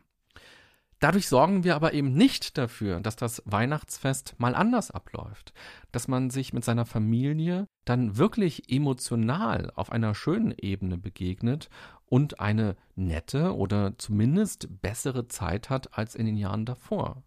Dadurch 1.00 1.28
sorgen 1.28 1.64
wir 1.64 1.75
aber 1.75 1.92
eben 1.92 2.14
nicht 2.14 2.56
dafür, 2.56 3.00
dass 3.00 3.16
das 3.16 3.42
Weihnachtsfest 3.44 4.37
mal 4.38 4.54
anders 4.54 4.90
abläuft, 4.90 5.52
dass 5.92 6.09
man 6.09 6.30
sich 6.30 6.54
mit 6.54 6.64
seiner 6.64 6.87
Familie 6.87 7.66
dann 7.85 8.16
wirklich 8.16 8.73
emotional 8.73 9.71
auf 9.75 9.92
einer 9.92 10.14
schönen 10.14 10.54
Ebene 10.56 10.97
begegnet 10.97 11.68
und 12.14 12.38
eine 12.38 12.76
nette 12.94 13.56
oder 13.56 13.99
zumindest 13.99 14.80
bessere 14.80 15.26
Zeit 15.26 15.68
hat 15.68 15.99
als 15.99 16.14
in 16.14 16.26
den 16.26 16.37
Jahren 16.37 16.64
davor. 16.64 17.25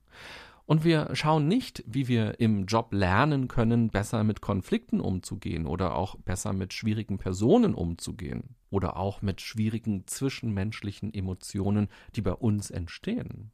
Und 0.65 0.85
wir 0.85 1.13
schauen 1.13 1.45
nicht, 1.49 1.83
wie 1.85 2.07
wir 2.07 2.39
im 2.39 2.67
Job 2.67 2.93
lernen 2.93 3.49
können, 3.49 3.89
besser 3.89 4.23
mit 4.23 4.39
Konflikten 4.39 5.01
umzugehen 5.01 5.65
oder 5.65 5.93
auch 5.93 6.15
besser 6.15 6.53
mit 6.53 6.71
schwierigen 6.71 7.17
Personen 7.17 7.75
umzugehen 7.75 8.55
oder 8.69 8.95
auch 8.95 9.21
mit 9.21 9.41
schwierigen 9.41 10.07
zwischenmenschlichen 10.07 11.13
Emotionen, 11.13 11.89
die 12.15 12.21
bei 12.21 12.31
uns 12.31 12.71
entstehen. 12.71 13.51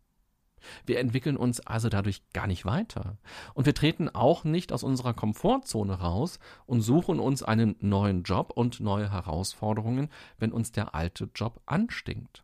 Wir 0.86 1.00
entwickeln 1.00 1.38
uns 1.38 1.60
also 1.60 1.90
dadurch 1.90 2.22
gar 2.34 2.48
nicht 2.48 2.66
weiter. 2.66 3.18
Und 3.54 3.66
wir 3.66 3.74
treten 3.74 4.10
auch 4.10 4.44
nicht 4.44 4.72
aus 4.72 4.84
unserer 4.84 5.14
Komfortzone 5.14 6.00
raus 6.00 6.40
und 6.66 6.82
suchen 6.82 7.20
uns 7.20 7.44
einen 7.44 7.76
neuen 7.80 8.24
Job 8.24 8.52
und 8.56 8.80
neue 8.80 9.12
Herausforderungen, 9.12 10.10
wenn 10.38 10.52
uns 10.52 10.72
der 10.72 10.96
alte 10.96 11.30
Job 11.36 11.62
anstinkt. 11.66 12.44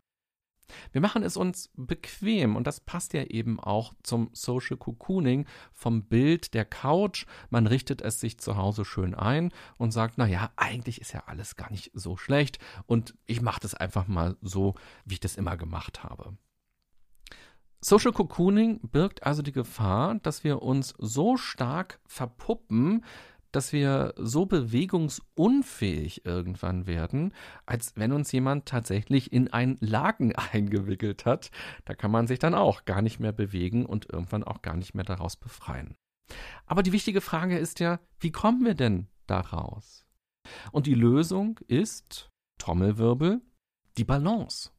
Wir 0.92 1.00
machen 1.00 1.22
es 1.22 1.36
uns 1.36 1.70
bequem 1.76 2.56
und 2.56 2.66
das 2.66 2.80
passt 2.80 3.12
ja 3.12 3.24
eben 3.24 3.60
auch 3.60 3.94
zum 4.02 4.30
Social 4.32 4.76
Cocooning 4.76 5.46
vom 5.72 6.04
Bild 6.04 6.54
der 6.54 6.64
Couch. 6.64 7.26
Man 7.50 7.66
richtet 7.66 8.02
es 8.02 8.20
sich 8.20 8.38
zu 8.38 8.56
Hause 8.56 8.84
schön 8.84 9.14
ein 9.14 9.52
und 9.78 9.92
sagt, 9.92 10.14
na 10.16 10.26
ja, 10.26 10.50
eigentlich 10.56 11.00
ist 11.00 11.12
ja 11.12 11.24
alles 11.26 11.56
gar 11.56 11.70
nicht 11.70 11.90
so 11.94 12.16
schlecht 12.16 12.58
und 12.86 13.14
ich 13.26 13.40
mache 13.40 13.60
das 13.60 13.74
einfach 13.74 14.06
mal 14.06 14.36
so, 14.40 14.74
wie 15.04 15.14
ich 15.14 15.20
das 15.20 15.36
immer 15.36 15.56
gemacht 15.56 16.04
habe. 16.04 16.36
Social 17.82 18.12
Cocooning 18.12 18.80
birgt 18.82 19.22
also 19.22 19.40
die 19.40 19.52
Gefahr, 19.52 20.16
dass 20.16 20.44
wir 20.44 20.62
uns 20.62 20.94
so 20.98 21.38
stark 21.38 21.98
verpuppen, 22.06 23.04
dass 23.52 23.72
wir 23.72 24.14
so 24.16 24.46
bewegungsunfähig 24.46 26.24
irgendwann 26.24 26.86
werden, 26.86 27.32
als 27.66 27.94
wenn 27.96 28.12
uns 28.12 28.30
jemand 28.32 28.66
tatsächlich 28.66 29.32
in 29.32 29.52
ein 29.52 29.76
Laken 29.80 30.34
eingewickelt 30.52 31.24
hat. 31.24 31.50
Da 31.84 31.94
kann 31.94 32.10
man 32.10 32.26
sich 32.26 32.38
dann 32.38 32.54
auch 32.54 32.84
gar 32.84 33.02
nicht 33.02 33.18
mehr 33.18 33.32
bewegen 33.32 33.86
und 33.86 34.12
irgendwann 34.12 34.44
auch 34.44 34.62
gar 34.62 34.76
nicht 34.76 34.94
mehr 34.94 35.04
daraus 35.04 35.36
befreien. 35.36 35.96
Aber 36.66 36.82
die 36.82 36.92
wichtige 36.92 37.20
Frage 37.20 37.58
ist 37.58 37.80
ja, 37.80 37.98
wie 38.20 38.30
kommen 38.30 38.64
wir 38.64 38.74
denn 38.74 39.08
daraus? 39.26 40.06
Und 40.70 40.86
die 40.86 40.94
Lösung 40.94 41.58
ist, 41.66 42.30
Trommelwirbel, 42.58 43.40
die 43.96 44.04
Balance. 44.04 44.70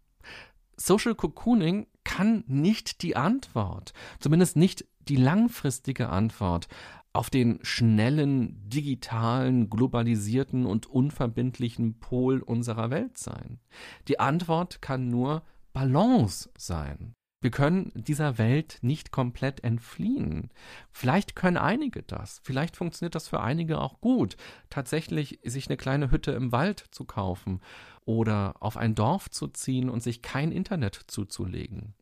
Social 0.77 1.15
Cocooning 1.15 1.88
kann 2.03 2.43
nicht 2.48 3.01
die 3.01 3.15
Antwort, 3.15 3.93
zumindest 4.20 4.55
nicht 4.55 4.86
die 5.08 5.15
langfristige 5.15 6.10
Antwort 6.10 6.67
auf 7.13 7.29
den 7.29 7.60
schnellen, 7.62 8.70
digitalen, 8.70 9.70
globalisierten 9.70 10.65
und 10.65 10.88
unverbindlichen 10.88 12.00
Pol 12.00 12.41
unserer 12.41 12.89
Welt 12.89 13.17
sein. 13.17 13.60
Die 14.08 14.20
Antwort 14.20 14.81
kann 14.81 15.10
nur 15.10 15.43
Balance 15.74 16.50
sein. 16.58 17.13
Wir 17.41 17.50
können 17.50 17.91
dieser 17.95 18.38
Welt 18.38 18.77
nicht 18.81 19.12
komplett 19.12 19.63
entfliehen. 19.63 20.51
Vielleicht 20.91 21.36
können 21.36 21.57
einige 21.57 22.03
das. 22.03 22.39
Vielleicht 22.43 22.77
funktioniert 22.77 23.15
das 23.15 23.27
für 23.27 23.41
einige 23.41 23.81
auch 23.81 24.00
gut, 24.00 24.38
tatsächlich 24.69 25.39
sich 25.43 25.67
eine 25.67 25.77
kleine 25.77 26.12
Hütte 26.12 26.31
im 26.31 26.51
Wald 26.51 26.86
zu 26.91 27.03
kaufen 27.03 27.60
oder 28.05 28.55
auf 28.60 28.77
ein 28.77 28.93
Dorf 28.93 29.29
zu 29.31 29.48
ziehen 29.48 29.89
und 29.89 30.03
sich 30.03 30.21
kein 30.21 30.51
Internet 30.51 30.95
zuzulegen. 31.07 31.95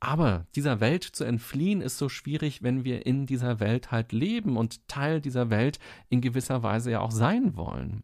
Aber 0.00 0.46
dieser 0.54 0.80
Welt 0.80 1.04
zu 1.04 1.24
entfliehen 1.24 1.80
ist 1.82 1.98
so 1.98 2.08
schwierig, 2.08 2.62
wenn 2.62 2.84
wir 2.84 3.06
in 3.06 3.26
dieser 3.26 3.60
Welt 3.60 3.90
halt 3.90 4.12
leben 4.12 4.56
und 4.56 4.88
Teil 4.88 5.20
dieser 5.20 5.50
Welt 5.50 5.78
in 6.08 6.20
gewisser 6.20 6.62
Weise 6.62 6.90
ja 6.90 7.00
auch 7.00 7.10
sein 7.10 7.56
wollen. 7.56 8.02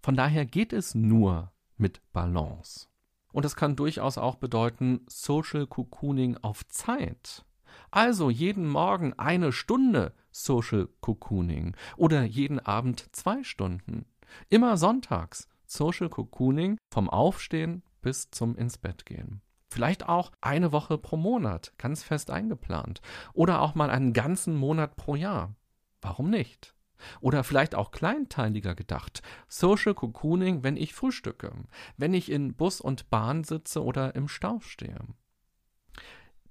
Von 0.00 0.16
daher 0.16 0.44
geht 0.44 0.72
es 0.72 0.94
nur 0.94 1.52
mit 1.76 2.00
Balance. 2.12 2.88
Und 3.34 3.44
das 3.44 3.56
kann 3.56 3.74
durchaus 3.74 4.16
auch 4.16 4.36
bedeuten 4.36 5.00
Social 5.08 5.66
Cocooning 5.66 6.36
auf 6.42 6.64
Zeit. 6.68 7.44
Also 7.90 8.30
jeden 8.30 8.68
Morgen 8.68 9.12
eine 9.14 9.50
Stunde 9.50 10.14
Social 10.30 10.88
Cocooning 11.00 11.74
oder 11.96 12.22
jeden 12.22 12.60
Abend 12.60 13.08
zwei 13.10 13.42
Stunden. 13.42 14.06
Immer 14.50 14.76
sonntags 14.76 15.48
Social 15.66 16.08
Cocooning 16.08 16.78
vom 16.92 17.10
Aufstehen 17.10 17.82
bis 18.02 18.30
zum 18.30 18.54
ins 18.56 18.78
Bett 18.78 19.04
gehen. 19.04 19.40
Vielleicht 19.68 20.08
auch 20.08 20.30
eine 20.40 20.70
Woche 20.70 20.96
pro 20.96 21.16
Monat, 21.16 21.72
ganz 21.76 22.04
fest 22.04 22.30
eingeplant. 22.30 23.00
Oder 23.32 23.62
auch 23.62 23.74
mal 23.74 23.90
einen 23.90 24.12
ganzen 24.12 24.54
Monat 24.54 24.94
pro 24.94 25.16
Jahr. 25.16 25.56
Warum 26.00 26.30
nicht? 26.30 26.73
Oder 27.20 27.44
vielleicht 27.44 27.74
auch 27.74 27.90
kleinteiliger 27.90 28.74
gedacht. 28.74 29.22
Social 29.48 29.94
Cocooning, 29.94 30.62
wenn 30.62 30.76
ich 30.76 30.94
frühstücke, 30.94 31.52
wenn 31.96 32.14
ich 32.14 32.30
in 32.30 32.54
Bus 32.54 32.80
und 32.80 33.10
Bahn 33.10 33.44
sitze 33.44 33.82
oder 33.82 34.14
im 34.14 34.28
Stau 34.28 34.60
stehe. 34.60 34.98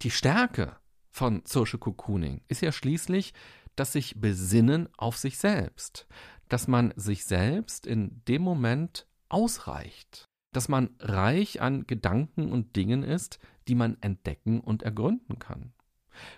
Die 0.01 0.11
Stärke 0.11 0.75
von 1.11 1.41
Social 1.45 1.79
Cocooning 1.79 2.41
ist 2.47 2.61
ja 2.61 2.71
schließlich, 2.71 3.33
dass 3.75 3.93
sich 3.93 4.19
Besinnen 4.19 4.89
auf 4.97 5.17
sich 5.17 5.37
selbst, 5.37 6.07
dass 6.49 6.67
man 6.67 6.93
sich 6.95 7.25
selbst 7.25 7.87
in 7.87 8.21
dem 8.27 8.41
Moment 8.41 9.07
ausreicht 9.29 10.27
dass 10.53 10.69
man 10.69 10.91
reich 10.99 11.61
an 11.61 11.85
Gedanken 11.85 12.51
und 12.51 12.75
Dingen 12.75 13.03
ist, 13.03 13.39
die 13.67 13.75
man 13.75 13.97
entdecken 14.01 14.61
und 14.61 14.83
ergründen 14.83 15.39
kann. 15.39 15.73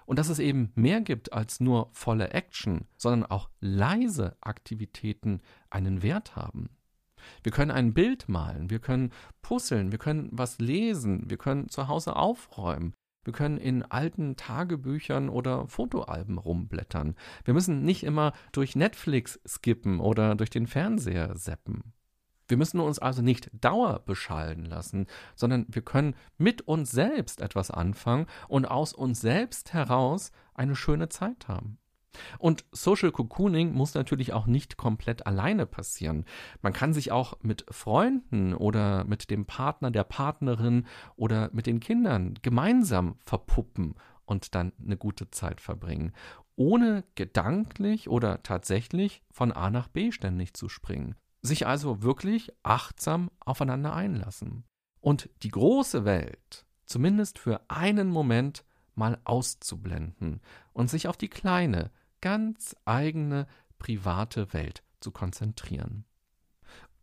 Und 0.05 0.19
dass 0.19 0.29
es 0.29 0.39
eben 0.39 0.71
mehr 0.75 1.01
gibt 1.01 1.33
als 1.33 1.59
nur 1.59 1.89
volle 1.93 2.31
Action, 2.31 2.85
sondern 2.97 3.29
auch 3.29 3.49
leise 3.59 4.35
Aktivitäten 4.41 5.41
einen 5.69 6.01
Wert 6.03 6.35
haben. 6.35 6.69
Wir 7.43 7.51
können 7.51 7.71
ein 7.71 7.93
Bild 7.93 8.29
malen, 8.29 8.69
wir 8.69 8.79
können 8.79 9.11
puzzeln, 9.41 9.91
wir 9.91 9.99
können 9.99 10.29
was 10.31 10.59
lesen, 10.59 11.29
wir 11.29 11.38
können 11.38 11.69
zu 11.69 11.88
Hause 11.88 12.15
aufräumen, 12.15 12.93
wir 13.23 13.33
können 13.33 13.57
in 13.57 13.83
alten 13.83 14.35
Tagebüchern 14.35 15.29
oder 15.29 15.67
Fotoalben 15.67 16.38
rumblättern. 16.38 17.15
Wir 17.43 17.55
müssen 17.55 17.83
nicht 17.83 18.03
immer 18.03 18.33
durch 18.51 18.75
Netflix 18.75 19.39
skippen 19.47 19.99
oder 19.99 20.35
durch 20.35 20.51
den 20.51 20.67
Fernseher 20.67 21.35
seppen. 21.35 21.94
Wir 22.47 22.58
müssen 22.58 22.79
uns 22.79 22.99
also 22.99 23.21
nicht 23.21 23.49
dauerbeschallen 23.53 24.65
lassen, 24.65 25.08
sondern 25.36 25.65
wir 25.69 25.81
können 25.81 26.15
mit 26.38 26.62
uns 26.62 26.91
selbst 26.91 27.41
etwas 27.41 27.71
anfangen 27.71 28.27
und 28.47 28.65
aus 28.65 28.93
uns 28.93 29.21
selbst 29.21 29.73
heraus 29.73 30.31
eine 30.53 30.75
schöne 30.75 31.10
Zeit 31.10 31.47
haben. 31.47 31.79
Und 32.39 32.65
Social 32.71 33.12
Cocooning 33.12 33.73
muss 33.73 33.93
natürlich 33.93 34.31
auch 34.31 34.45
nicht 34.45 34.77
komplett 34.77 35.27
alleine 35.27 35.65
passieren. 35.65 36.25
Man 36.62 36.71
kann 36.71 36.93
sich 36.93 37.12
auch 37.12 37.38
mit 37.41 37.65
Freunden 37.69 38.53
oder 38.53 39.03
mit 39.03 39.29
dem 39.29 39.45
Partner, 39.45 39.91
der 39.91 40.05
Partnerin 40.05 40.86
oder 41.15 41.49
mit 41.51 41.65
den 41.65 41.79
Kindern 41.79 42.36
gemeinsam 42.41 43.17
verpuppen 43.25 43.95
und 44.25 44.55
dann 44.55 44.71
eine 44.81 44.97
gute 44.97 45.29
Zeit 45.31 45.60
verbringen, 45.62 46.13
ohne 46.55 47.03
gedanklich 47.15 48.10
oder 48.10 48.41
tatsächlich 48.43 49.21
von 49.29 49.51
A 49.51 49.69
nach 49.69 49.89
B 49.89 50.12
ständig 50.12 50.53
zu 50.53 50.69
springen 50.69 51.15
sich 51.45 51.67
also 51.67 52.01
wirklich 52.01 52.51
achtsam 52.63 53.29
aufeinander 53.39 53.93
einlassen 53.93 54.65
und 54.99 55.29
die 55.43 55.49
große 55.49 56.05
Welt 56.05 56.65
zumindest 56.86 57.39
für 57.39 57.62
einen 57.69 58.10
Moment 58.10 58.63
mal 58.95 59.19
auszublenden 59.23 60.41
und 60.73 60.89
sich 60.89 61.08
auf 61.08 61.17
die 61.17 61.29
kleine, 61.29 61.91
ganz 62.21 62.75
eigene, 62.86 63.47
private 63.77 64.53
Welt 64.53 64.84
zu 64.99 65.12
konzentrieren. 65.12 66.05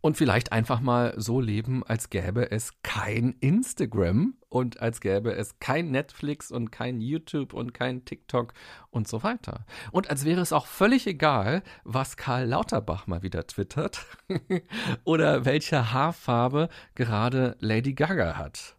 Und 0.02 0.16
vielleicht 0.16 0.50
einfach 0.50 0.80
mal 0.80 1.14
so 1.16 1.40
leben, 1.40 1.84
als 1.86 2.10
gäbe 2.10 2.50
es 2.50 2.72
kein 2.82 3.36
Instagram 3.38 4.34
und 4.48 4.82
als 4.82 5.00
gäbe 5.00 5.32
es 5.32 5.60
kein 5.60 5.92
Netflix 5.92 6.50
und 6.50 6.72
kein 6.72 7.00
YouTube 7.00 7.54
und 7.54 7.72
kein 7.72 8.04
TikTok 8.04 8.52
und 8.90 9.06
so 9.06 9.22
weiter. 9.22 9.64
Und 9.92 10.10
als 10.10 10.24
wäre 10.24 10.40
es 10.40 10.52
auch 10.52 10.66
völlig 10.66 11.06
egal, 11.06 11.62
was 11.84 12.16
Karl 12.16 12.46
Lauterbach 12.46 13.06
mal 13.06 13.22
wieder 13.22 13.46
twittert 13.46 14.04
oder 15.04 15.44
welche 15.44 15.92
Haarfarbe 15.92 16.68
gerade 16.96 17.56
Lady 17.60 17.94
Gaga 17.94 18.36
hat. 18.36 18.76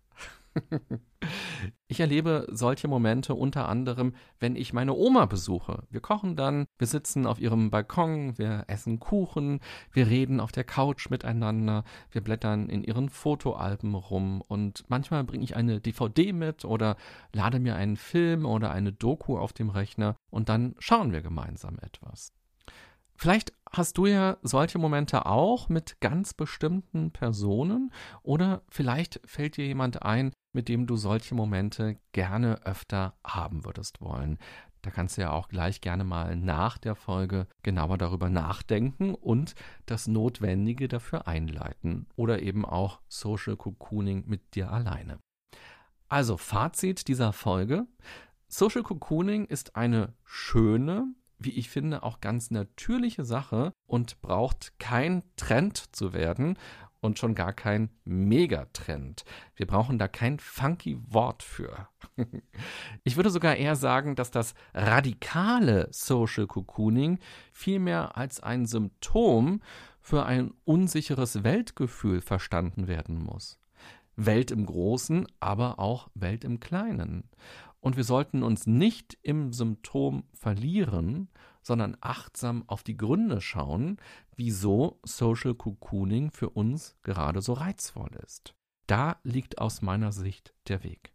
Ich 1.94 2.00
erlebe 2.00 2.48
solche 2.50 2.88
Momente 2.88 3.36
unter 3.36 3.70
anderem, 3.70 4.16
wenn 4.40 4.56
ich 4.56 4.74
meine 4.74 4.96
Oma 4.96 5.28
besuche. 5.28 5.84
Wir 5.92 6.02
kochen 6.02 6.36
dann, 6.36 6.66
wir 6.80 6.88
sitzen 6.88 7.28
auf 7.28 7.40
ihrem 7.40 7.70
Balkon, 7.70 8.36
wir 8.40 8.64
essen 8.66 9.00
Kuchen, 9.00 9.60
wir 9.92 10.08
reden 10.08 10.40
auf 10.40 10.52
der 10.52 10.64
Couch 10.64 11.12
miteinander, 11.12 11.84
wir 12.10 12.22
blättern 12.22 12.68
in 12.68 12.84
ihren 12.84 13.10
Fotoalben 13.10 13.94
rum 13.94 14.42
und 14.42 14.86
manchmal 14.88 15.24
bringe 15.24 15.44
ich 15.44 15.56
eine 15.56 15.82
DVD 15.82 16.34
mit 16.34 16.66
oder 16.66 16.98
lade 17.32 17.60
mir 17.60 17.76
einen 17.76 17.98
Film 17.98 18.48
oder 18.48 18.72
eine 18.72 18.92
Doku 18.92 19.38
auf 19.38 19.54
dem 19.54 19.70
Rechner 19.70 20.16
und 20.32 20.50
dann 20.50 20.74
schauen 20.80 21.12
wir 21.12 21.22
gemeinsam 21.22 21.78
etwas. 21.78 22.34
Vielleicht 23.16 23.54
hast 23.72 24.00
du 24.00 24.08
ja 24.08 24.38
solche 24.42 24.80
Momente 24.80 25.28
auch 25.28 25.70
mit 25.70 26.02
ganz 26.02 26.34
bestimmten 26.34 27.12
Personen 27.12 27.94
oder 28.24 28.64
vielleicht 28.68 29.22
fällt 29.26 29.58
dir 29.58 29.68
jemand 29.68 30.02
ein, 30.02 30.32
mit 30.54 30.70
dem 30.70 30.88
du 30.88 30.96
solche 30.96 31.36
Momente 31.36 31.98
gerne 32.12 32.66
öfter 32.66 33.16
haben 33.26 33.66
würdest 33.66 34.02
wollen. 34.02 34.38
Da 34.84 34.92
kannst 34.92 35.18
du 35.18 35.22
ja 35.22 35.32
auch 35.32 35.48
gleich 35.48 35.82
gerne 35.82 36.04
mal 36.04 36.36
nach 36.36 36.78
der 36.78 36.96
Folge 36.96 37.48
genauer 37.64 37.98
darüber 37.98 38.30
nachdenken 38.30 39.16
und 39.16 39.56
das 39.86 40.08
Notwendige 40.08 40.88
dafür 40.88 41.28
einleiten 41.28 42.08
oder 42.16 42.42
eben 42.42 42.66
auch 42.66 43.00
Social 43.08 43.56
Cocooning 43.56 44.26
mit 44.28 44.56
dir 44.56 44.72
alleine. 44.72 45.20
Also 46.10 46.38
Fazit 46.38 47.08
dieser 47.08 47.34
Folge. 47.34 47.88
Social 48.48 48.84
Cocooning 48.84 49.46
ist 49.46 49.76
eine 49.78 50.14
schöne, 50.26 51.08
wie 51.40 51.52
ich 51.52 51.70
finde, 51.70 52.04
auch 52.04 52.20
ganz 52.20 52.52
natürliche 52.52 53.24
Sache 53.24 53.72
und 53.88 54.22
braucht 54.22 54.78
kein 54.80 55.24
Trend 55.38 55.96
zu 55.96 56.14
werden 56.14 56.58
und 57.04 57.20
schon 57.20 57.36
gar 57.36 57.54
kein 57.54 57.90
Megatrend. 58.06 59.26
Wir 59.56 59.68
brauchen 59.68 60.00
da 60.00 60.08
kein 60.08 60.40
funky 60.40 60.98
Wort 61.10 61.44
für. 61.44 61.88
ich 63.04 63.18
würde 63.18 63.30
sogar 63.30 63.56
eher 63.56 63.76
sagen, 63.76 64.16
dass 64.16 64.32
das 64.32 64.54
radikale 64.74 65.90
Social 65.92 66.48
Cocooning 66.48 67.20
vielmehr 67.52 68.18
als 68.18 68.42
ein 68.42 68.66
Symptom 68.66 69.62
für 70.02 70.26
ein 70.26 70.52
unsicheres 70.66 71.44
Weltgefühl 71.44 72.22
verstanden 72.22 72.88
werden 72.88 73.22
muss. 73.22 73.60
Welt 74.16 74.52
im 74.52 74.66
Großen, 74.66 75.28
aber 75.40 75.80
auch 75.80 76.10
Welt 76.14 76.44
im 76.44 76.60
Kleinen. 76.60 77.30
Und 77.80 77.98
wir 77.98 78.04
sollten 78.06 78.44
uns 78.44 78.66
nicht 78.66 79.18
im 79.24 79.52
Symptom 79.52 80.24
verlieren, 80.34 81.28
sondern 81.64 81.98
achtsam 82.02 82.64
auf 82.68 82.84
die 82.84 82.98
Gründe 82.98 83.42
schauen, 83.42 83.98
wieso 84.36 85.00
Social 85.04 85.56
Cocooning 85.56 86.30
für 86.32 86.50
uns 86.50 86.96
gerade 87.02 87.42
so 87.42 87.54
reizvoll 87.54 88.12
ist. 88.24 88.54
Da 88.86 89.18
liegt 89.24 89.58
aus 89.58 89.82
meiner 89.82 90.12
Sicht 90.12 90.54
der 90.68 90.84
Weg. 90.84 91.14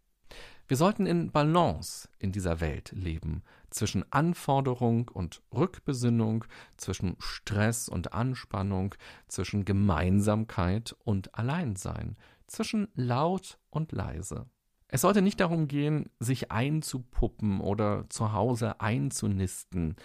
Wir 0.67 0.77
sollten 0.77 1.07
in 1.07 1.31
Balance 1.31 2.09
in 2.19 2.31
dieser 2.31 2.59
Welt 2.59 2.91
leben, 2.91 3.43
zwischen 3.71 4.05
Anforderung 4.11 5.09
und 5.09 5.41
Rückbesinnung, 5.51 6.45
zwischen 6.77 7.15
Stress 7.17 7.89
und 7.89 8.13
Anspannung, 8.13 8.93
zwischen 9.27 9.65
Gemeinsamkeit 9.65 10.95
und 11.03 11.33
Alleinsein, 11.33 12.17
zwischen 12.45 12.87
laut 12.93 13.57
und 13.71 13.91
leise. 13.91 14.45
Es 14.91 15.01
sollte 15.01 15.21
nicht 15.21 15.39
darum 15.39 15.67
gehen, 15.67 16.09
sich 16.19 16.51
einzupuppen 16.51 17.61
oder 17.61 18.05
zu 18.09 18.33
Hause 18.33 18.79
einzunisten. 18.81 19.95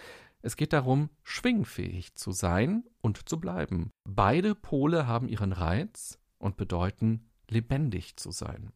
Es 0.45 0.57
geht 0.57 0.73
darum, 0.73 1.09
schwingfähig 1.23 2.13
zu 2.13 2.31
sein 2.31 2.83
und 3.01 3.27
zu 3.27 3.39
bleiben. 3.39 3.89
Beide 4.03 4.53
Pole 4.53 5.07
haben 5.07 5.27
ihren 5.27 5.51
Reiz 5.51 6.19
und 6.37 6.55
bedeuten, 6.55 7.31
lebendig 7.49 8.15
zu 8.17 8.29
sein. 8.29 8.71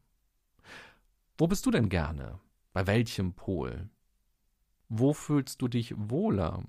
Wo 1.38 1.46
bist 1.46 1.64
du 1.66 1.70
denn 1.70 1.88
gerne? 1.88 2.40
Bei 2.72 2.88
welchem 2.88 3.34
Pol? 3.34 3.88
Wo 4.88 5.12
fühlst 5.12 5.62
du 5.62 5.68
dich 5.68 5.94
wohler? 5.96 6.64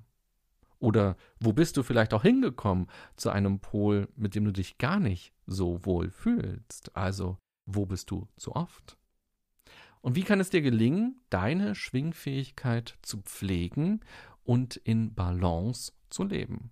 Oder 0.78 1.18
wo 1.40 1.52
bist 1.52 1.78
du 1.78 1.82
vielleicht 1.82 2.14
auch 2.14 2.22
hingekommen 2.22 2.86
zu 3.16 3.32
einem 3.32 3.60
Pol, 3.60 4.08
mit 4.16 4.36
dem 4.36 4.46
du 4.46 4.54
dich 4.54 4.78
gar 4.78 5.00
nicht 5.00 5.34
so 5.48 5.84
wohl 5.84 6.12
fühlst? 6.12 6.96
Also, 6.96 7.40
wo 7.66 7.88
bist 7.88 8.12
du 8.12 8.28
zu 8.38 8.56
oft? 8.56 9.00
Und 10.02 10.16
wie 10.16 10.24
kann 10.24 10.40
es 10.40 10.50
dir 10.50 10.62
gelingen, 10.62 11.22
deine 11.30 11.76
Schwingfähigkeit 11.76 12.98
zu 13.04 13.22
pflegen 13.22 14.02
und 14.44 14.76
in 14.76 15.14
Balance 15.14 15.94
zu 16.10 16.24
leben. 16.24 16.72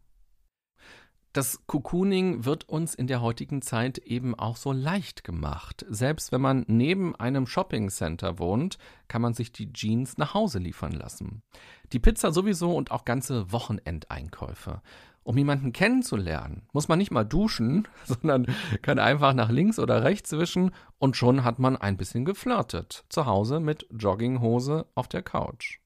Das 1.32 1.68
Cocooning 1.68 2.46
wird 2.46 2.68
uns 2.68 2.96
in 2.96 3.06
der 3.06 3.22
heutigen 3.22 3.62
Zeit 3.62 4.00
eben 4.00 4.34
auch 4.34 4.58
so 4.58 4.72
leicht 4.72 5.24
gemacht. 5.24 5.86
Selbst 5.88 6.32
wenn 6.32 6.42
man 6.42 6.66
neben 6.68 7.16
einem 7.16 7.46
Shoppingcenter 7.46 8.40
wohnt, 8.40 8.80
kann 9.08 9.22
man 9.22 9.36
sich 9.36 9.52
die 9.52 9.72
Jeans 9.72 10.18
nach 10.18 10.34
Hause 10.34 10.58
liefern 10.58 10.92
lassen. 10.92 11.44
Die 11.94 12.00
Pizza 12.00 12.32
sowieso 12.32 12.76
und 12.76 12.90
auch 12.90 13.06
ganze 13.06 13.52
Wochenendeinkäufe. 13.52 14.82
Um 15.22 15.38
jemanden 15.38 15.72
kennenzulernen, 15.72 16.64
muss 16.74 16.88
man 16.88 16.98
nicht 16.98 17.12
mal 17.12 17.26
duschen, 17.26 17.88
sondern 18.06 18.48
kann 18.82 18.98
einfach 18.98 19.36
nach 19.36 19.52
links 19.52 19.78
oder 19.78 20.04
rechts 20.04 20.32
wischen 20.32 20.72
und 20.98 21.16
schon 21.16 21.44
hat 21.44 21.60
man 21.60 21.78
ein 21.78 21.98
bisschen 21.98 22.26
geflirtet. 22.26 23.06
Zu 23.10 23.28
Hause 23.28 23.60
mit 23.60 23.86
Jogginghose 23.92 24.88
auf 24.96 25.08
der 25.08 25.22
Couch. 25.22 25.80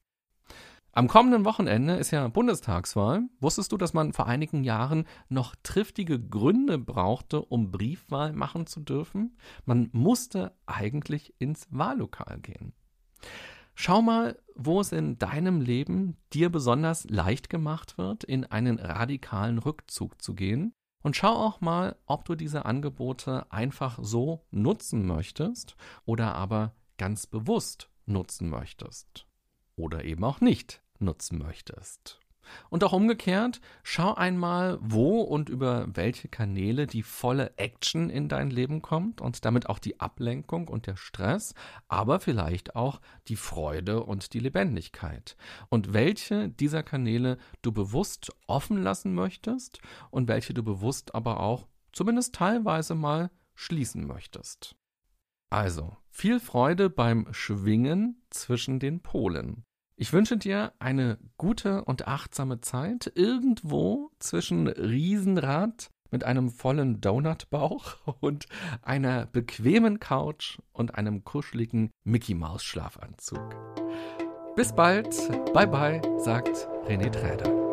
Am 0.96 1.08
kommenden 1.08 1.44
Wochenende 1.44 1.94
ist 1.94 2.12
ja 2.12 2.28
Bundestagswahl. 2.28 3.24
Wusstest 3.40 3.72
du, 3.72 3.76
dass 3.76 3.94
man 3.94 4.12
vor 4.12 4.28
einigen 4.28 4.62
Jahren 4.62 5.08
noch 5.28 5.56
triftige 5.64 6.20
Gründe 6.20 6.78
brauchte, 6.78 7.42
um 7.42 7.72
Briefwahl 7.72 8.32
machen 8.32 8.68
zu 8.68 8.78
dürfen? 8.78 9.36
Man 9.64 9.88
musste 9.90 10.56
eigentlich 10.66 11.34
ins 11.40 11.66
Wahllokal 11.70 12.38
gehen. 12.38 12.74
Schau 13.74 14.02
mal, 14.02 14.38
wo 14.54 14.80
es 14.80 14.92
in 14.92 15.18
deinem 15.18 15.60
Leben 15.60 16.16
dir 16.32 16.48
besonders 16.48 17.10
leicht 17.10 17.50
gemacht 17.50 17.98
wird, 17.98 18.22
in 18.22 18.44
einen 18.44 18.78
radikalen 18.78 19.58
Rückzug 19.58 20.22
zu 20.22 20.34
gehen. 20.34 20.74
Und 21.02 21.16
schau 21.16 21.34
auch 21.34 21.60
mal, 21.60 21.96
ob 22.06 22.24
du 22.24 22.36
diese 22.36 22.66
Angebote 22.66 23.50
einfach 23.50 23.98
so 24.00 24.46
nutzen 24.52 25.06
möchtest 25.06 25.74
oder 26.04 26.36
aber 26.36 26.76
ganz 26.98 27.26
bewusst 27.26 27.90
nutzen 28.06 28.48
möchtest. 28.48 29.26
Oder 29.74 30.04
eben 30.04 30.22
auch 30.22 30.40
nicht 30.40 30.83
nutzen 30.98 31.38
möchtest. 31.38 32.20
Und 32.70 32.84
auch 32.84 32.92
umgekehrt, 32.92 33.60
schau 33.82 34.14
einmal, 34.14 34.78
wo 34.80 35.20
und 35.22 35.48
über 35.48 35.86
welche 35.88 36.28
Kanäle 36.28 36.86
die 36.86 37.02
volle 37.02 37.56
Action 37.56 38.10
in 38.10 38.28
dein 38.28 38.50
Leben 38.50 38.82
kommt 38.82 39.20
und 39.20 39.44
damit 39.44 39.68
auch 39.68 39.78
die 39.78 40.00
Ablenkung 40.00 40.68
und 40.68 40.86
der 40.86 40.96
Stress, 40.96 41.54
aber 41.88 42.20
vielleicht 42.20 42.76
auch 42.76 43.00
die 43.28 43.36
Freude 43.36 44.04
und 44.04 44.34
die 44.34 44.40
Lebendigkeit. 44.40 45.36
Und 45.68 45.94
welche 45.94 46.48
dieser 46.48 46.82
Kanäle 46.82 47.38
du 47.62 47.72
bewusst 47.72 48.30
offen 48.46 48.82
lassen 48.82 49.14
möchtest 49.14 49.80
und 50.10 50.28
welche 50.28 50.54
du 50.54 50.62
bewusst 50.62 51.14
aber 51.14 51.40
auch 51.40 51.66
zumindest 51.92 52.34
teilweise 52.34 52.94
mal 52.94 53.30
schließen 53.54 54.06
möchtest. 54.06 54.76
Also, 55.50 55.96
viel 56.10 56.40
Freude 56.40 56.90
beim 56.90 57.32
Schwingen 57.32 58.22
zwischen 58.30 58.80
den 58.80 59.00
Polen. 59.00 59.64
Ich 59.96 60.12
wünsche 60.12 60.36
dir 60.36 60.72
eine 60.80 61.18
gute 61.36 61.84
und 61.84 62.08
achtsame 62.08 62.60
Zeit 62.60 63.12
irgendwo 63.14 64.10
zwischen 64.18 64.66
Riesenrad 64.66 65.90
mit 66.10 66.24
einem 66.24 66.50
vollen 66.50 67.00
Donutbauch 67.00 67.96
und 68.20 68.46
einer 68.82 69.26
bequemen 69.26 70.00
Couch 70.00 70.58
und 70.72 70.96
einem 70.96 71.24
kuscheligen 71.24 71.90
Mickey 72.02 72.34
Maus 72.34 72.64
Schlafanzug. 72.64 73.54
Bis 74.56 74.72
bald, 74.72 75.10
bye 75.52 75.66
bye, 75.66 76.00
sagt 76.18 76.68
René 76.86 77.10
Träder. 77.10 77.63